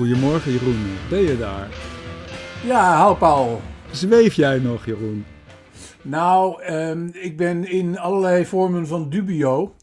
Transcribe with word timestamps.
Goedemorgen 0.00 0.52
Jeroen, 0.52 0.96
ben 1.10 1.22
je 1.22 1.38
daar? 1.38 1.68
Ja, 2.64 2.96
hou 2.96 3.16
Paul. 3.16 3.60
Zweef 3.90 4.34
jij 4.34 4.58
nog 4.58 4.86
Jeroen? 4.86 5.24
Nou, 6.02 6.62
ehm, 6.62 7.08
ik 7.12 7.36
ben 7.36 7.70
in 7.70 7.98
allerlei 7.98 8.46
vormen 8.46 8.86
van 8.86 9.10
dubio. 9.10 9.74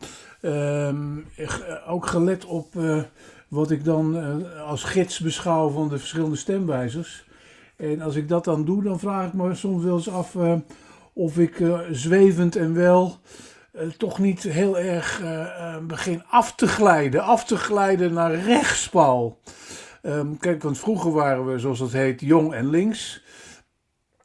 Ehm, 0.42 1.18
ook 1.88 2.08
gelet 2.08 2.46
op 2.46 2.76
uh, 2.76 3.02
wat 3.48 3.72
ik 3.72 3.84
dan 3.84 4.16
uh, 4.16 4.62
als 4.64 4.84
gids 4.84 5.20
beschouw 5.20 5.70
van 5.70 5.90
de 5.90 5.98
verschillende 5.98 6.36
stemwijzers. 6.36 7.26
En 7.76 8.02
als 8.02 8.16
ik 8.16 8.28
dat 8.28 8.44
dan 8.44 8.66
doe, 8.66 8.84
dan 8.84 9.00
vraag 9.00 9.28
ik 9.28 9.34
me 9.34 9.56
soms 9.56 9.84
wel 9.84 9.96
eens 9.96 10.10
af 10.10 10.34
uh, 10.34 10.54
of 11.14 11.38
ik 11.38 11.64
zwevend 11.92 12.56
en 12.56 12.74
wel 12.74 13.18
toch 13.98 14.20
niet 14.20 14.44
heel 14.44 14.80
erg 14.80 15.22
begin 15.88 16.24
af 16.30 16.56
te 16.56 16.68
glijden. 16.68 17.24
Af 17.24 17.46
te 17.46 17.58
glijden 17.58 18.14
naar 18.14 18.36
rechts, 18.36 18.90
Paul. 18.90 19.38
Um, 20.08 20.38
kijk, 20.38 20.64
want 20.64 20.80
vroeger 20.80 21.12
waren 21.12 21.46
we, 21.46 21.60
zoals 21.60 21.80
dat 21.80 21.92
heet, 21.92 22.22
jong 22.22 22.54
en 22.54 22.70
links. 22.70 23.22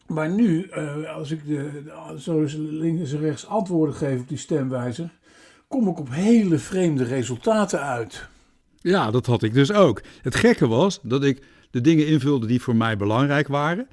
Maar 0.06 0.30
nu, 0.30 0.70
uh, 0.76 1.14
als 1.14 1.30
ik 1.30 1.46
de, 1.46 1.82
zo 2.18 2.46
links 2.56 3.12
en 3.12 3.20
rechts 3.20 3.46
antwoorden 3.46 3.94
geef 3.94 4.20
op 4.20 4.28
die 4.28 4.38
stemwijzer, 4.38 5.10
kom 5.68 5.88
ik 5.88 5.98
op 5.98 6.08
hele 6.10 6.58
vreemde 6.58 7.04
resultaten 7.04 7.82
uit. 7.82 8.28
Ja, 8.80 9.10
dat 9.10 9.26
had 9.26 9.42
ik 9.42 9.54
dus 9.54 9.72
ook. 9.72 10.02
Het 10.22 10.34
gekke 10.34 10.66
was 10.66 11.00
dat 11.02 11.24
ik 11.24 11.42
de 11.70 11.80
dingen 11.80 12.06
invulde 12.06 12.46
die 12.46 12.62
voor 12.62 12.76
mij 12.76 12.96
belangrijk 12.96 13.48
waren. 13.48 13.88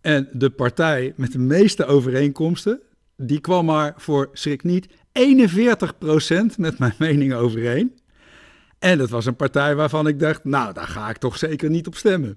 En 0.00 0.28
de 0.32 0.50
partij 0.50 1.12
met 1.16 1.32
de 1.32 1.38
meeste 1.38 1.84
overeenkomsten, 1.84 2.80
die 3.16 3.40
kwam 3.40 3.64
maar 3.64 3.94
voor 3.96 4.28
schrik 4.32 4.62
niet 4.62 4.88
41% 4.88 4.90
met 6.56 6.78
mijn 6.78 6.94
mening 6.98 7.34
overeen. 7.34 7.97
En 8.78 8.98
dat 8.98 9.10
was 9.10 9.26
een 9.26 9.36
partij 9.36 9.74
waarvan 9.74 10.06
ik 10.06 10.20
dacht, 10.20 10.44
nou, 10.44 10.72
daar 10.72 10.86
ga 10.86 11.08
ik 11.08 11.16
toch 11.16 11.38
zeker 11.38 11.70
niet 11.70 11.86
op 11.86 11.94
stemmen. 11.94 12.36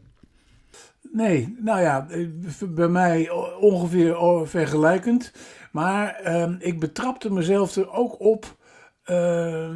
Nee, 1.12 1.56
nou 1.60 1.82
ja, 1.82 2.08
bij 2.70 2.88
mij 2.88 3.30
ongeveer 3.60 4.18
vergelijkend. 4.48 5.32
Maar 5.72 6.22
uh, 6.26 6.50
ik 6.60 6.80
betrapte 6.80 7.34
mezelf 7.34 7.76
er 7.76 7.92
ook 7.92 8.20
op 8.20 8.56
uh, 9.06 9.70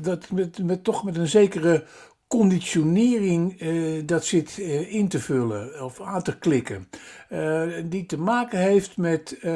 dat 0.00 0.30
met, 0.30 0.58
met, 0.62 0.84
toch 0.84 1.04
met 1.04 1.16
een 1.16 1.28
zekere 1.28 1.84
conditionering 2.28 3.60
uh, 3.62 4.02
dat 4.06 4.24
zit 4.24 4.56
uh, 4.58 4.94
in 4.94 5.08
te 5.08 5.20
vullen 5.20 5.84
of 5.84 6.00
aan 6.00 6.22
te 6.22 6.38
klikken. 6.38 6.88
Uh, 7.30 7.62
die 7.84 8.06
te 8.06 8.18
maken 8.18 8.58
heeft 8.58 8.96
met 8.96 9.46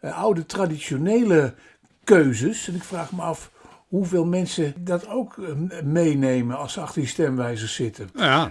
oude 0.00 0.46
traditionele 0.46 1.54
keuzes. 2.04 2.68
En 2.68 2.74
ik 2.74 2.84
vraag 2.84 3.12
me 3.12 3.22
af 3.22 3.50
hoeveel 3.92 4.24
mensen 4.24 4.74
dat 4.78 5.08
ook 5.08 5.38
eh, 5.38 5.82
meenemen 5.84 6.58
als 6.58 6.72
ze 6.72 6.80
achter 6.80 7.00
die 7.00 7.10
stemwijzers 7.10 7.74
zitten. 7.74 8.08
Nou 8.14 8.26
ja, 8.26 8.50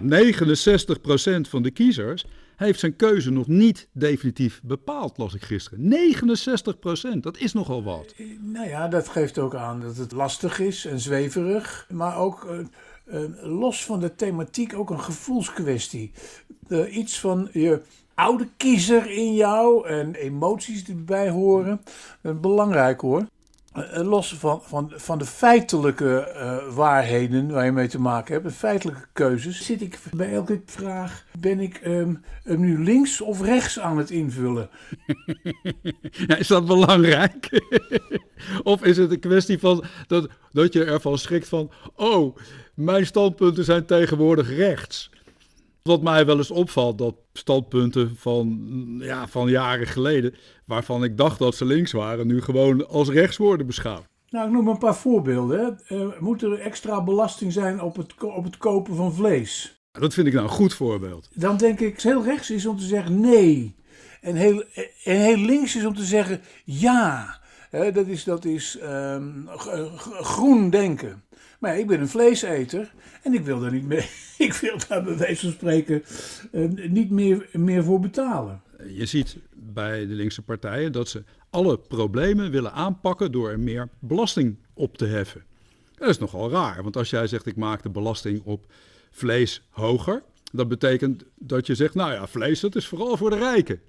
69% 1.46 1.50
van 1.50 1.62
de 1.62 1.72
kiezers 1.72 2.26
heeft 2.56 2.80
zijn 2.80 2.96
keuze 2.96 3.32
nog 3.32 3.48
niet 3.48 3.88
definitief 3.92 4.62
bepaald, 4.64 5.18
las 5.18 5.34
ik 5.34 5.42
gisteren. 5.42 5.94
69%, 7.16 7.20
dat 7.20 7.38
is 7.38 7.54
nogal 7.54 7.84
wat. 7.84 8.14
Eh, 8.18 8.26
nou 8.40 8.68
ja, 8.68 8.88
dat 8.88 9.08
geeft 9.08 9.40
ook 9.40 9.56
aan 9.56 9.82
dat 9.82 9.98
het 9.98 10.12
lastig 10.12 10.60
is 10.60 10.86
en 10.86 11.00
zweverig, 11.00 11.88
maar 11.90 12.18
ook 12.18 12.44
uh, 12.44 12.60
uh, 13.22 13.30
los 13.42 13.86
van 13.86 14.00
de 14.00 14.16
thematiek 14.16 14.76
ook 14.76 14.90
een 14.90 15.02
gevoelskwestie. 15.02 16.12
iets 16.92 17.20
van 17.20 17.50
je 17.52 17.82
oude 18.14 18.48
kiezer 18.58 19.12
in 19.12 19.34
jou 19.34 19.88
en 19.88 20.16
emoties 20.16 20.84
die 20.84 20.96
erbij 20.96 21.30
horen. 21.30 21.82
belangrijk 22.22 23.02
hoor. 23.02 23.26
Eh, 23.72 23.98
eh, 23.98 24.08
los 24.08 24.34
van, 24.34 24.62
van, 24.64 24.92
van 24.96 25.18
de 25.18 25.26
feitelijke 25.26 26.34
uh, 26.36 26.76
waarheden 26.76 27.52
waar 27.52 27.66
je 27.66 27.72
mee 27.72 27.88
te 27.88 28.00
maken 28.00 28.34
hebt, 28.34 28.46
de 28.46 28.52
feitelijke 28.52 29.08
keuzes, 29.14 29.66
zit 29.66 29.82
ik 29.82 30.00
bij 30.14 30.34
elke 30.34 30.62
vraag: 30.66 31.26
ben 31.40 31.60
ik 31.60 31.82
um, 31.86 32.24
nu 32.44 32.84
links 32.84 33.22
of 33.22 33.42
rechts 33.42 33.80
aan 33.80 33.98
het 33.98 34.10
invullen? 34.10 34.70
Is 36.40 36.48
dat 36.48 36.66
belangrijk? 36.66 37.64
of 38.64 38.84
is 38.84 38.98
het 38.98 39.12
een 39.12 39.20
kwestie 39.20 39.60
van 39.60 39.84
dat, 40.08 40.30
dat 40.52 40.74
je 40.74 40.84
ervan 40.84 41.18
schrikt 41.18 41.48
van: 41.48 41.72
oh, 41.96 42.38
mijn 42.74 43.06
standpunten 43.06 43.64
zijn 43.64 43.86
tegenwoordig 43.86 44.56
rechts? 44.56 45.11
Wat 45.84 46.02
mij 46.02 46.26
wel 46.26 46.38
eens 46.38 46.52
opvalt, 46.52 46.98
dat 46.98 47.16
standpunten 47.34 48.16
van, 48.16 48.60
ja, 49.00 49.28
van 49.28 49.50
jaren 49.50 49.88
geleden, 49.88 50.36
waarvan 50.66 51.04
ik 51.04 51.18
dacht 51.18 51.40
dat 51.40 51.56
ze 51.56 51.66
links 51.66 51.92
waren, 51.92 52.28
nu 52.28 52.42
gewoon 52.42 52.88
als 52.88 53.10
rechts 53.10 53.38
worden 53.38 53.66
beschouwd. 53.66 54.10
Nou, 54.30 54.48
ik 54.48 54.54
noem 54.54 54.68
een 54.68 54.78
paar 54.78 54.96
voorbeelden. 54.96 55.80
Uh, 55.90 56.08
moet 56.20 56.42
er 56.42 56.60
extra 56.60 57.04
belasting 57.04 57.54
zijn 57.54 57.82
op 57.82 57.96
het, 57.96 58.14
op 58.24 58.44
het 58.44 58.58
kopen 58.58 58.96
van 58.96 59.14
vlees? 59.14 59.82
Dat 59.92 60.14
vind 60.14 60.28
ik 60.28 60.34
nou 60.34 60.46
een 60.46 60.52
goed 60.52 60.74
voorbeeld. 60.74 61.30
Dan 61.34 61.58
denk 61.58 61.80
ik, 61.80 62.02
heel 62.02 62.24
rechts 62.24 62.52
is 62.52 62.66
om 62.66 62.78
te 62.78 62.86
zeggen 62.86 63.20
nee. 63.20 63.76
En 64.22 64.36
heel, 64.36 64.64
en 65.04 65.20
heel 65.20 65.38
links 65.38 65.76
is 65.76 65.86
om 65.86 65.96
te 65.96 66.04
zeggen 66.04 66.42
ja. 66.66 67.40
dat 67.72 68.08
is, 68.08 68.24
dat 68.24 68.46
is 68.46 68.78
um, 68.84 69.48
groen 70.22 70.70
denken. 70.70 71.24
Maar 71.62 71.80
ik 71.80 71.88
ben 71.88 72.00
een 72.00 72.08
vleeseter 72.08 72.94
en 73.24 73.34
ik 73.34 73.42
wil 73.42 73.60
daar 73.60 73.72
niet 73.72 73.86
meer, 73.86 74.10
ik 74.48 74.54
wil 74.54 74.78
daar 74.88 75.04
bij 75.04 75.18
wijze 75.18 75.42
van 75.42 75.52
spreken 75.52 76.04
uh, 76.52 76.90
niet 76.90 77.10
meer, 77.10 77.50
meer 77.54 77.84
voor 77.84 78.00
betalen. 78.00 78.62
Je 78.88 79.06
ziet 79.06 79.38
bij 79.54 80.08
de 80.08 80.14
linkse 80.14 80.42
partijen 80.42 80.92
dat 80.92 81.10
ze 81.10 81.24
alle 81.50 81.78
problemen 81.78 82.52
willen 82.52 82.74
aanpakken 82.74 83.32
door 83.32 83.50
er 83.50 83.60
meer 83.60 83.90
belasting 84.00 84.56
op 84.74 84.98
te 84.98 85.06
heffen. 85.06 85.44
Dat 85.96 86.10
is 86.10 86.18
nogal 86.18 86.52
raar, 86.52 86.84
want 86.84 86.98
als 86.98 87.10
jij 87.10 87.28
zegt 87.28 87.46
ik 87.46 87.56
maak 87.56 87.84
de 87.84 87.90
belasting 87.90 88.42
op 88.44 88.66
vlees 89.12 89.62
hoger, 89.70 90.24
dat 90.52 90.68
betekent 90.68 91.24
dat 91.36 91.68
je 91.68 91.76
zegt, 91.76 91.94
nou 91.94 92.12
ja, 92.12 92.28
vlees 92.28 92.60
dat 92.60 92.76
is 92.76 92.88
vooral 92.88 93.18
voor 93.18 93.30
de 93.30 93.38
rijken. 93.38 93.82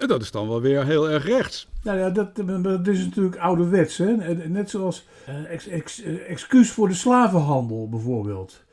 En 0.00 0.08
dat 0.08 0.22
is 0.22 0.30
dan 0.30 0.48
wel 0.48 0.60
weer 0.60 0.84
heel 0.84 1.10
erg 1.10 1.24
rechts. 1.24 1.68
Nou 1.82 1.98
ja, 1.98 2.10
dat, 2.10 2.36
dat 2.62 2.86
is 2.86 3.04
natuurlijk 3.04 3.36
ouderwets. 3.36 3.98
Hè? 3.98 4.34
Net 4.34 4.70
zoals 4.70 5.06
ex, 5.48 6.02
eh, 6.02 6.30
excuus 6.30 6.70
voor 6.70 6.88
de 6.88 6.94
slavenhandel 6.94 7.88
bijvoorbeeld. 7.88 8.64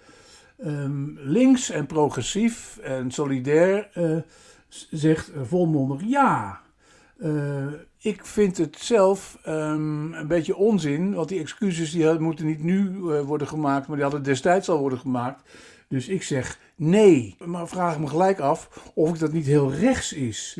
Um, 0.66 1.18
links 1.22 1.70
en 1.70 1.86
progressief 1.86 2.78
en 2.78 3.12
solidair 3.12 3.90
uh, 3.96 4.18
zegt 4.92 5.32
volmondig 5.44 6.02
ja. 6.06 6.62
Ik 7.98 8.26
vind 8.26 8.58
het 8.58 8.78
zelf 8.80 9.38
um, 9.48 10.14
een 10.14 10.28
beetje 10.28 10.56
onzin, 10.56 11.14
want 11.14 11.30
die 11.30 11.40
excuses 11.40 11.92
die 11.92 12.20
moeten 12.20 12.46
niet 12.46 12.64
nu 12.64 13.00
worden 13.26 13.48
gemaakt, 13.48 13.88
maar 13.88 13.96
die 13.96 14.06
hadden 14.06 14.24
destijds 14.24 14.70
al 14.70 14.80
worden 14.80 15.00
gemaakt. 15.00 15.42
Dus 15.88 16.08
ik 16.08 16.24
zeg 16.24 16.60
nee. 16.76 17.36
Maar 17.46 17.68
vraag 17.68 18.00
me 18.00 18.08
gelijk 18.08 18.40
af 18.40 18.92
of 18.94 19.10
ik 19.10 19.20
dat 19.20 19.32
niet 19.32 19.46
heel 19.46 19.74
rechts 19.74 20.14
is. 20.14 20.58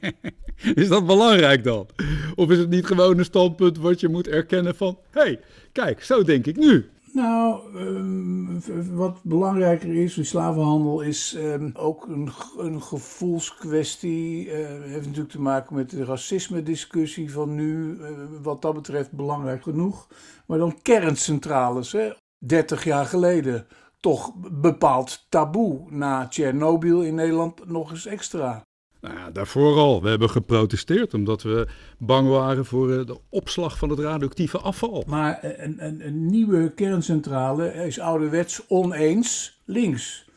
is 0.74 0.88
dat 0.88 1.06
belangrijk 1.06 1.64
dan? 1.64 1.86
Of 2.34 2.50
is 2.50 2.58
het 2.58 2.70
niet 2.70 2.86
gewoon 2.86 3.18
een 3.18 3.24
standpunt 3.24 3.78
wat 3.78 4.00
je 4.00 4.08
moet 4.08 4.28
erkennen 4.28 4.76
van... 4.76 4.98
hé, 5.10 5.20
hey, 5.20 5.40
kijk, 5.72 6.02
zo 6.02 6.22
denk 6.22 6.46
ik 6.46 6.56
nu. 6.56 6.90
Nou, 7.16 7.76
um, 7.76 8.60
wat 8.94 9.18
belangrijker 9.22 9.94
is, 9.94 10.14
die 10.14 10.24
slavenhandel 10.24 11.00
is 11.00 11.36
um, 11.38 11.70
ook 11.74 12.06
een, 12.08 12.28
een 12.58 12.82
gevoelskwestie. 12.82 14.46
Uh, 14.46 14.52
heeft 14.82 15.06
natuurlijk 15.06 15.30
te 15.30 15.40
maken 15.40 15.76
met 15.76 15.90
de 15.90 16.04
racisme-discussie 16.04 17.32
van 17.32 17.54
nu. 17.54 17.98
Uh, 18.00 18.08
wat 18.42 18.62
dat 18.62 18.74
betreft 18.74 19.12
belangrijk 19.12 19.62
genoeg. 19.62 20.08
Maar 20.46 20.58
dan 20.58 20.82
kerncentrales, 20.82 21.92
hè? 21.92 22.10
30 22.38 22.84
jaar 22.84 23.06
geleden 23.06 23.66
toch 24.00 24.32
bepaald 24.60 25.26
taboe. 25.28 25.84
Na 25.88 26.28
Tsjernobyl 26.28 27.02
in 27.02 27.14
Nederland 27.14 27.68
nog 27.68 27.90
eens 27.90 28.06
extra. 28.06 28.64
Nou 29.00 29.18
ja, 29.18 29.30
daarvoor 29.30 29.76
al. 29.76 30.02
We 30.02 30.08
hebben 30.08 30.30
geprotesteerd 30.30 31.14
omdat 31.14 31.42
we 31.42 31.66
bang 31.98 32.28
waren 32.28 32.64
voor 32.64 32.92
eh, 32.92 33.06
de 33.06 33.18
opslag 33.28 33.78
van 33.78 33.90
het 33.90 33.98
radioactieve 33.98 34.58
afval. 34.58 35.04
Maar 35.06 35.38
een, 35.42 35.84
een, 35.86 36.06
een 36.06 36.26
nieuwe 36.26 36.72
kerncentrale 36.74 37.72
is 37.72 38.00
ouderwets 38.00 38.62
oneens 38.68 39.60
links. 39.64 40.28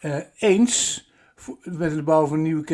Uh, 0.00 0.16
eens 0.38 1.04
met 1.62 1.94
de 1.94 2.02
bouw 2.02 2.26
van 2.26 2.36
een 2.36 2.42
nieuwe 2.42 2.64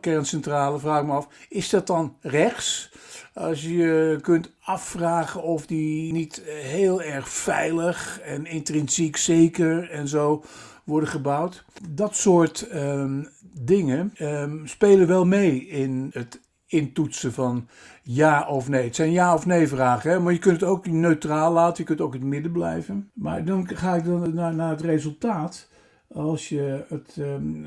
kerncentrale, 0.00 0.78
vraag 0.78 1.00
ik 1.00 1.06
me 1.06 1.12
af, 1.12 1.28
is 1.48 1.70
dat 1.70 1.86
dan 1.86 2.16
rechts? 2.20 2.92
Als 3.34 3.62
je 3.62 4.18
kunt 4.20 4.50
afvragen 4.60 5.42
of 5.42 5.66
die 5.66 6.12
niet 6.12 6.42
heel 6.46 7.02
erg 7.02 7.28
veilig 7.28 8.20
en 8.20 8.46
intrinsiek 8.46 9.16
zeker 9.16 9.90
en 9.90 10.08
zo 10.08 10.44
worden 10.84 11.08
gebouwd. 11.08 11.64
Dat 11.90 12.16
soort 12.16 12.68
um, 12.74 13.28
dingen 13.52 14.12
um, 14.18 14.66
spelen 14.66 15.06
wel 15.06 15.26
mee 15.26 15.66
in 15.66 16.10
het 16.12 16.40
intoetsen 16.66 17.32
van 17.32 17.68
ja 18.02 18.46
of 18.48 18.68
nee. 18.68 18.84
Het 18.84 18.96
zijn 18.96 19.12
ja 19.12 19.34
of 19.34 19.46
nee 19.46 19.68
vragen, 19.68 20.10
hè? 20.10 20.20
maar 20.20 20.32
je 20.32 20.38
kunt 20.38 20.60
het 20.60 20.70
ook 20.70 20.86
neutraal 20.86 21.52
laten, 21.52 21.76
je 21.76 21.84
kunt 21.84 22.00
ook 22.00 22.14
in 22.14 22.20
het 22.20 22.28
midden 22.28 22.52
blijven. 22.52 23.10
Maar 23.14 23.44
dan 23.44 23.68
ga 23.68 23.94
ik 23.94 24.04
dan 24.04 24.34
naar, 24.34 24.54
naar 24.54 24.70
het 24.70 24.80
resultaat. 24.80 25.68
Als 26.08 26.48
je 26.48 26.84
het 26.88 27.16
um, 27.16 27.66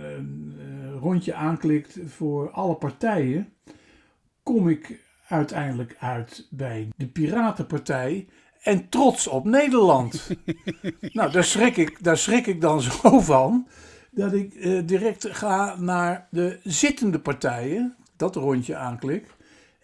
rondje 0.99 1.33
aanklikt 1.33 1.99
voor 2.05 2.51
alle 2.51 2.75
partijen, 2.75 3.53
kom 4.43 4.69
ik 4.69 4.99
uiteindelijk 5.27 5.95
uit 5.99 6.47
bij 6.49 6.87
de 6.95 7.07
Piratenpartij 7.07 8.27
en 8.61 8.89
trots 8.89 9.27
op 9.27 9.45
Nederland. 9.45 10.29
nou, 11.17 11.31
daar 11.31 11.43
schrik, 11.43 11.77
ik, 11.77 12.03
daar 12.03 12.17
schrik 12.17 12.47
ik 12.47 12.61
dan 12.61 12.81
zo 12.91 13.19
van 13.19 13.67
dat 14.11 14.33
ik 14.33 14.53
eh, 14.53 14.81
direct 14.85 15.27
ga 15.29 15.75
naar 15.79 16.27
de 16.31 16.59
zittende 16.63 17.19
partijen, 17.19 17.95
dat 18.15 18.35
rondje 18.35 18.75
aanklik. 18.75 19.35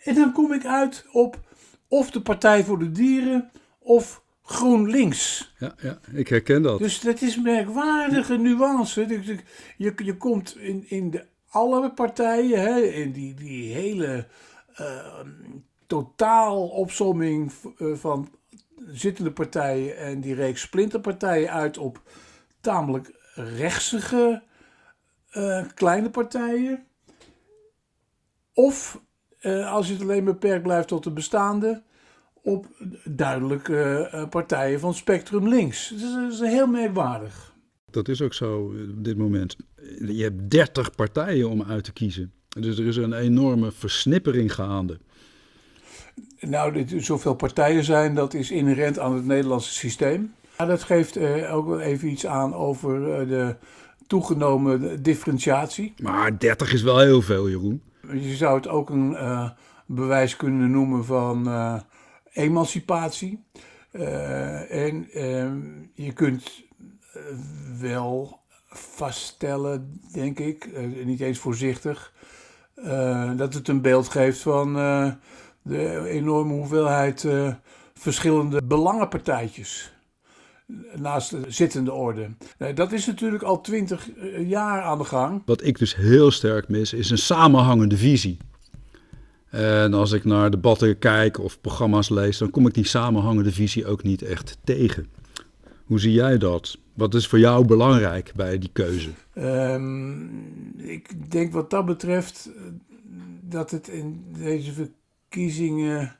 En 0.03 0.15
dan 0.15 0.31
kom 0.31 0.53
ik 0.53 0.65
uit 0.65 1.05
op 1.11 1.39
of 1.87 2.11
de 2.11 2.21
Partij 2.21 2.63
voor 2.63 2.79
de 2.79 2.91
Dieren 2.91 3.51
of 3.79 4.22
GroenLinks. 4.43 5.53
Ja, 5.57 5.75
ja, 5.81 5.99
ik 6.11 6.27
herken 6.27 6.61
dat. 6.61 6.79
Dus 6.79 6.99
dat 6.99 7.21
is 7.21 7.41
merkwaardige 7.41 8.37
nuance. 8.37 9.05
Dus 9.05 9.25
je, 9.77 9.93
je 9.95 10.17
komt 10.17 10.57
in, 10.57 10.89
in 10.89 11.09
de 11.09 11.25
alle 11.49 11.91
partijen, 11.91 12.61
hè, 12.61 12.79
in 12.79 13.11
die, 13.11 13.33
die 13.33 13.73
hele 13.73 14.27
uh, 14.79 15.19
totaal 15.87 16.67
opsomming 16.67 17.51
eh, 17.77 17.93
van 17.93 18.29
zittende 18.91 19.31
partijen 19.31 19.97
en 19.97 20.21
die 20.21 20.35
reeks 20.35 20.61
splinterpartijen 20.61 21.51
uit 21.51 21.77
op 21.77 22.01
tamelijk 22.61 23.11
rechtsige 23.35 24.43
uh, 25.33 25.65
kleine 25.73 26.09
partijen. 26.09 26.85
Of 28.53 29.01
uh, 29.41 29.71
als 29.71 29.87
je 29.87 29.93
het 29.93 30.01
alleen 30.01 30.23
beperkt 30.23 30.63
blijft 30.63 30.87
tot 30.87 31.03
de 31.03 31.11
bestaande, 31.11 31.83
op 32.43 32.67
duidelijke 33.03 34.09
uh, 34.13 34.29
partijen 34.29 34.79
van 34.79 34.93
spectrum 34.93 35.47
links. 35.47 35.89
Dat 35.89 36.31
is 36.31 36.39
heel 36.39 36.67
merkwaardig. 36.67 37.53
Dat 37.91 38.07
is 38.07 38.21
ook 38.21 38.33
zo 38.33 38.73
op 38.97 39.03
dit 39.03 39.17
moment. 39.17 39.55
Je 40.05 40.23
hebt 40.23 40.49
30 40.49 40.95
partijen 40.95 41.49
om 41.49 41.63
uit 41.63 41.83
te 41.83 41.93
kiezen. 41.93 42.31
Dus 42.49 42.77
er 42.77 42.85
is 42.85 42.95
een 42.95 43.13
enorme 43.13 43.71
versnippering 43.71 44.53
gaande. 44.53 44.99
Nou, 46.39 46.85
zoveel 46.99 47.33
partijen 47.33 47.83
zijn, 47.83 48.15
dat 48.15 48.33
is 48.33 48.51
inherent 48.51 48.99
aan 48.99 49.15
het 49.15 49.25
Nederlandse 49.25 49.73
systeem. 49.73 50.33
Maar 50.57 50.67
dat 50.67 50.83
geeft 50.83 51.17
uh, 51.17 51.55
ook 51.55 51.67
wel 51.67 51.79
even 51.79 52.07
iets 52.07 52.25
aan 52.25 52.53
over 52.53 53.27
de 53.27 53.55
toegenomen 54.07 55.03
differentiatie. 55.03 55.93
Maar 56.01 56.39
30 56.39 56.73
is 56.73 56.81
wel 56.81 56.99
heel 56.99 57.21
veel, 57.21 57.49
Jeroen. 57.49 57.81
Je 58.11 58.35
zou 58.35 58.55
het 58.55 58.67
ook 58.67 58.89
een 58.89 59.11
uh, 59.11 59.49
bewijs 59.85 60.35
kunnen 60.35 60.71
noemen 60.71 61.05
van 61.05 61.47
emancipatie. 62.33 63.43
en 64.69 65.07
ehm, 65.11 65.59
je 65.93 66.11
kunt 66.13 66.63
wel 67.79 68.39
vaststellen, 68.69 69.99
denk 70.11 70.39
ik, 70.39 70.69
niet 71.05 71.19
eens 71.19 71.37
voorzichtig, 71.37 72.13
dat 73.35 73.53
het 73.53 73.67
een 73.67 73.81
beeld 73.81 74.09
geeft 74.09 74.41
van 74.41 74.73
de 75.61 76.07
enorme 76.09 76.53
hoeveelheid 76.53 77.27
verschillende 77.93 78.61
belangenpartijtjes 78.63 79.93
naast 80.95 81.29
de 81.29 81.41
zittende 81.47 81.91
orde. 81.91 82.29
dat 82.75 82.91
is 82.91 83.05
natuurlijk 83.05 83.43
al 83.43 83.61
twintig 83.61 84.09
eh, 84.11 84.49
jaar 84.49 84.81
aan 84.81 84.97
de 84.97 85.03
gang. 85.03 85.41
Wat 85.45 85.63
ik 85.63 85.79
dus 85.79 85.95
heel 85.95 86.31
sterk 86.31 86.69
mis, 86.69 86.93
is 86.93 87.09
een 87.09 87.17
samenhangende 87.17 87.97
visie. 87.97 88.37
En 89.53 89.93
als 89.93 90.11
ik 90.11 90.25
naar 90.25 90.51
debatten 90.51 90.99
kijk 90.99 91.39
of 91.39 91.61
programma's 91.61 92.09
lees, 92.09 92.37
dan 92.37 92.49
kom 92.49 92.67
ik 92.67 92.73
die 92.73 92.87
samenhangende 92.87 93.51
visie 93.51 93.87
ook 93.87 94.03
niet 94.03 94.21
echt 94.21 94.57
tegen. 94.63 95.07
Hoe 95.85 95.99
zie 95.99 96.11
jij 96.11 96.37
dat? 96.37 96.77
Wat 96.93 97.13
is 97.13 97.27
voor 97.27 97.39
jou 97.39 97.65
belangrijk 97.65 98.31
bij 98.35 98.57
die 98.57 98.69
keuze? 98.73 99.09
Um, 99.37 100.73
ik 100.77 101.31
denk 101.31 101.53
wat 101.53 101.69
dat 101.69 101.85
betreft 101.85 102.49
eh, 102.55 102.61
dat 103.41 103.71
het 103.71 103.87
in 103.87 104.23
deze 104.37 104.71
verkiezingen, 104.73 106.15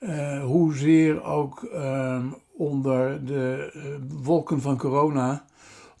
uh, 0.00 0.44
hoezeer 0.44 1.22
ook 1.22 1.68
uh, 1.72 2.24
onder 2.56 3.24
de 3.24 3.72
uh, 3.76 3.82
wolken 4.22 4.60
van 4.60 4.76
corona, 4.76 5.44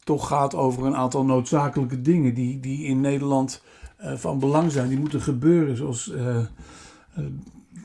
toch 0.04 0.26
gaat 0.28 0.54
over 0.54 0.86
een 0.86 0.96
aantal 0.96 1.24
noodzakelijke 1.24 2.00
dingen 2.00 2.34
die, 2.34 2.60
die 2.60 2.84
in 2.84 3.00
Nederland 3.00 3.62
eh, 3.62 3.83
van 3.98 4.38
belang 4.38 4.72
zijn. 4.72 4.88
Die 4.88 4.98
moeten 4.98 5.20
gebeuren, 5.20 5.76
zoals 5.76 6.12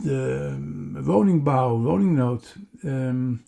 de 0.04 1.02
woningbouw, 1.04 1.78
woningnood. 1.78 2.56
Um, 2.84 3.44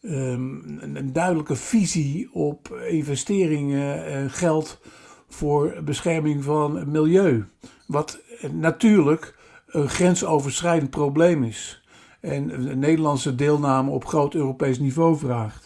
um, 0.00 0.78
een 0.80 1.12
duidelijke 1.12 1.56
visie 1.56 2.32
op 2.32 2.68
investeringen 2.88 4.04
en 4.04 4.30
geld 4.30 4.80
voor 5.28 5.74
bescherming 5.84 6.44
van 6.44 6.90
milieu. 6.90 7.44
Wat 7.86 8.20
natuurlijk 8.52 9.38
een 9.66 9.88
grensoverschrijdend 9.88 10.90
probleem 10.90 11.44
is. 11.44 11.84
En 12.20 12.46
de 12.46 12.76
Nederlandse 12.76 13.34
deelname 13.34 13.90
op 13.90 14.04
groot 14.04 14.34
Europees 14.34 14.78
niveau 14.78 15.16
vraagt. 15.18 15.65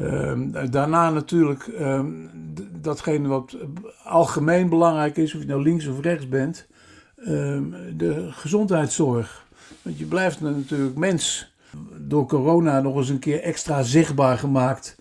Um, 0.00 0.70
daarna 0.70 1.10
natuurlijk 1.10 1.66
um, 1.66 2.30
datgene 2.80 3.28
wat 3.28 3.56
algemeen 4.04 4.68
belangrijk 4.68 5.16
is, 5.16 5.34
of 5.34 5.40
je 5.40 5.46
nou 5.46 5.62
links 5.62 5.86
of 5.86 6.00
rechts 6.00 6.28
bent, 6.28 6.66
um, 7.16 7.96
de 7.96 8.28
gezondheidszorg. 8.30 9.46
Want 9.82 9.98
je 9.98 10.04
blijft 10.04 10.40
natuurlijk 10.40 10.96
mens. 10.96 11.54
Door 11.98 12.26
corona 12.26 12.80
nog 12.80 12.96
eens 12.96 13.08
een 13.08 13.18
keer 13.18 13.42
extra 13.42 13.82
zichtbaar 13.82 14.38
gemaakt. 14.38 14.96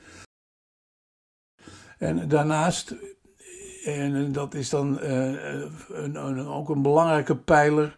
En 1.97 2.27
daarnaast, 2.27 2.95
en 3.85 4.31
dat 4.31 4.53
is 4.53 4.69
dan 4.69 4.99
uh, 5.03 5.41
een, 5.89 6.15
een, 6.15 6.47
ook 6.47 6.69
een 6.69 6.81
belangrijke 6.81 7.35
pijler 7.35 7.97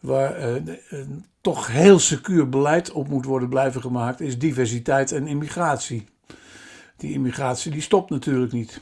waar 0.00 0.38
uh, 0.38 0.74
een 0.88 1.24
toch 1.40 1.66
heel 1.66 1.98
secuur 1.98 2.48
beleid 2.48 2.92
op 2.92 3.08
moet 3.08 3.24
worden 3.24 3.48
blijven 3.48 3.80
gemaakt, 3.80 4.20
is 4.20 4.38
diversiteit 4.38 5.12
en 5.12 5.26
immigratie. 5.26 6.12
Die 6.96 7.12
immigratie 7.12 7.70
die 7.70 7.80
stopt 7.80 8.10
natuurlijk 8.10 8.52
niet. 8.52 8.80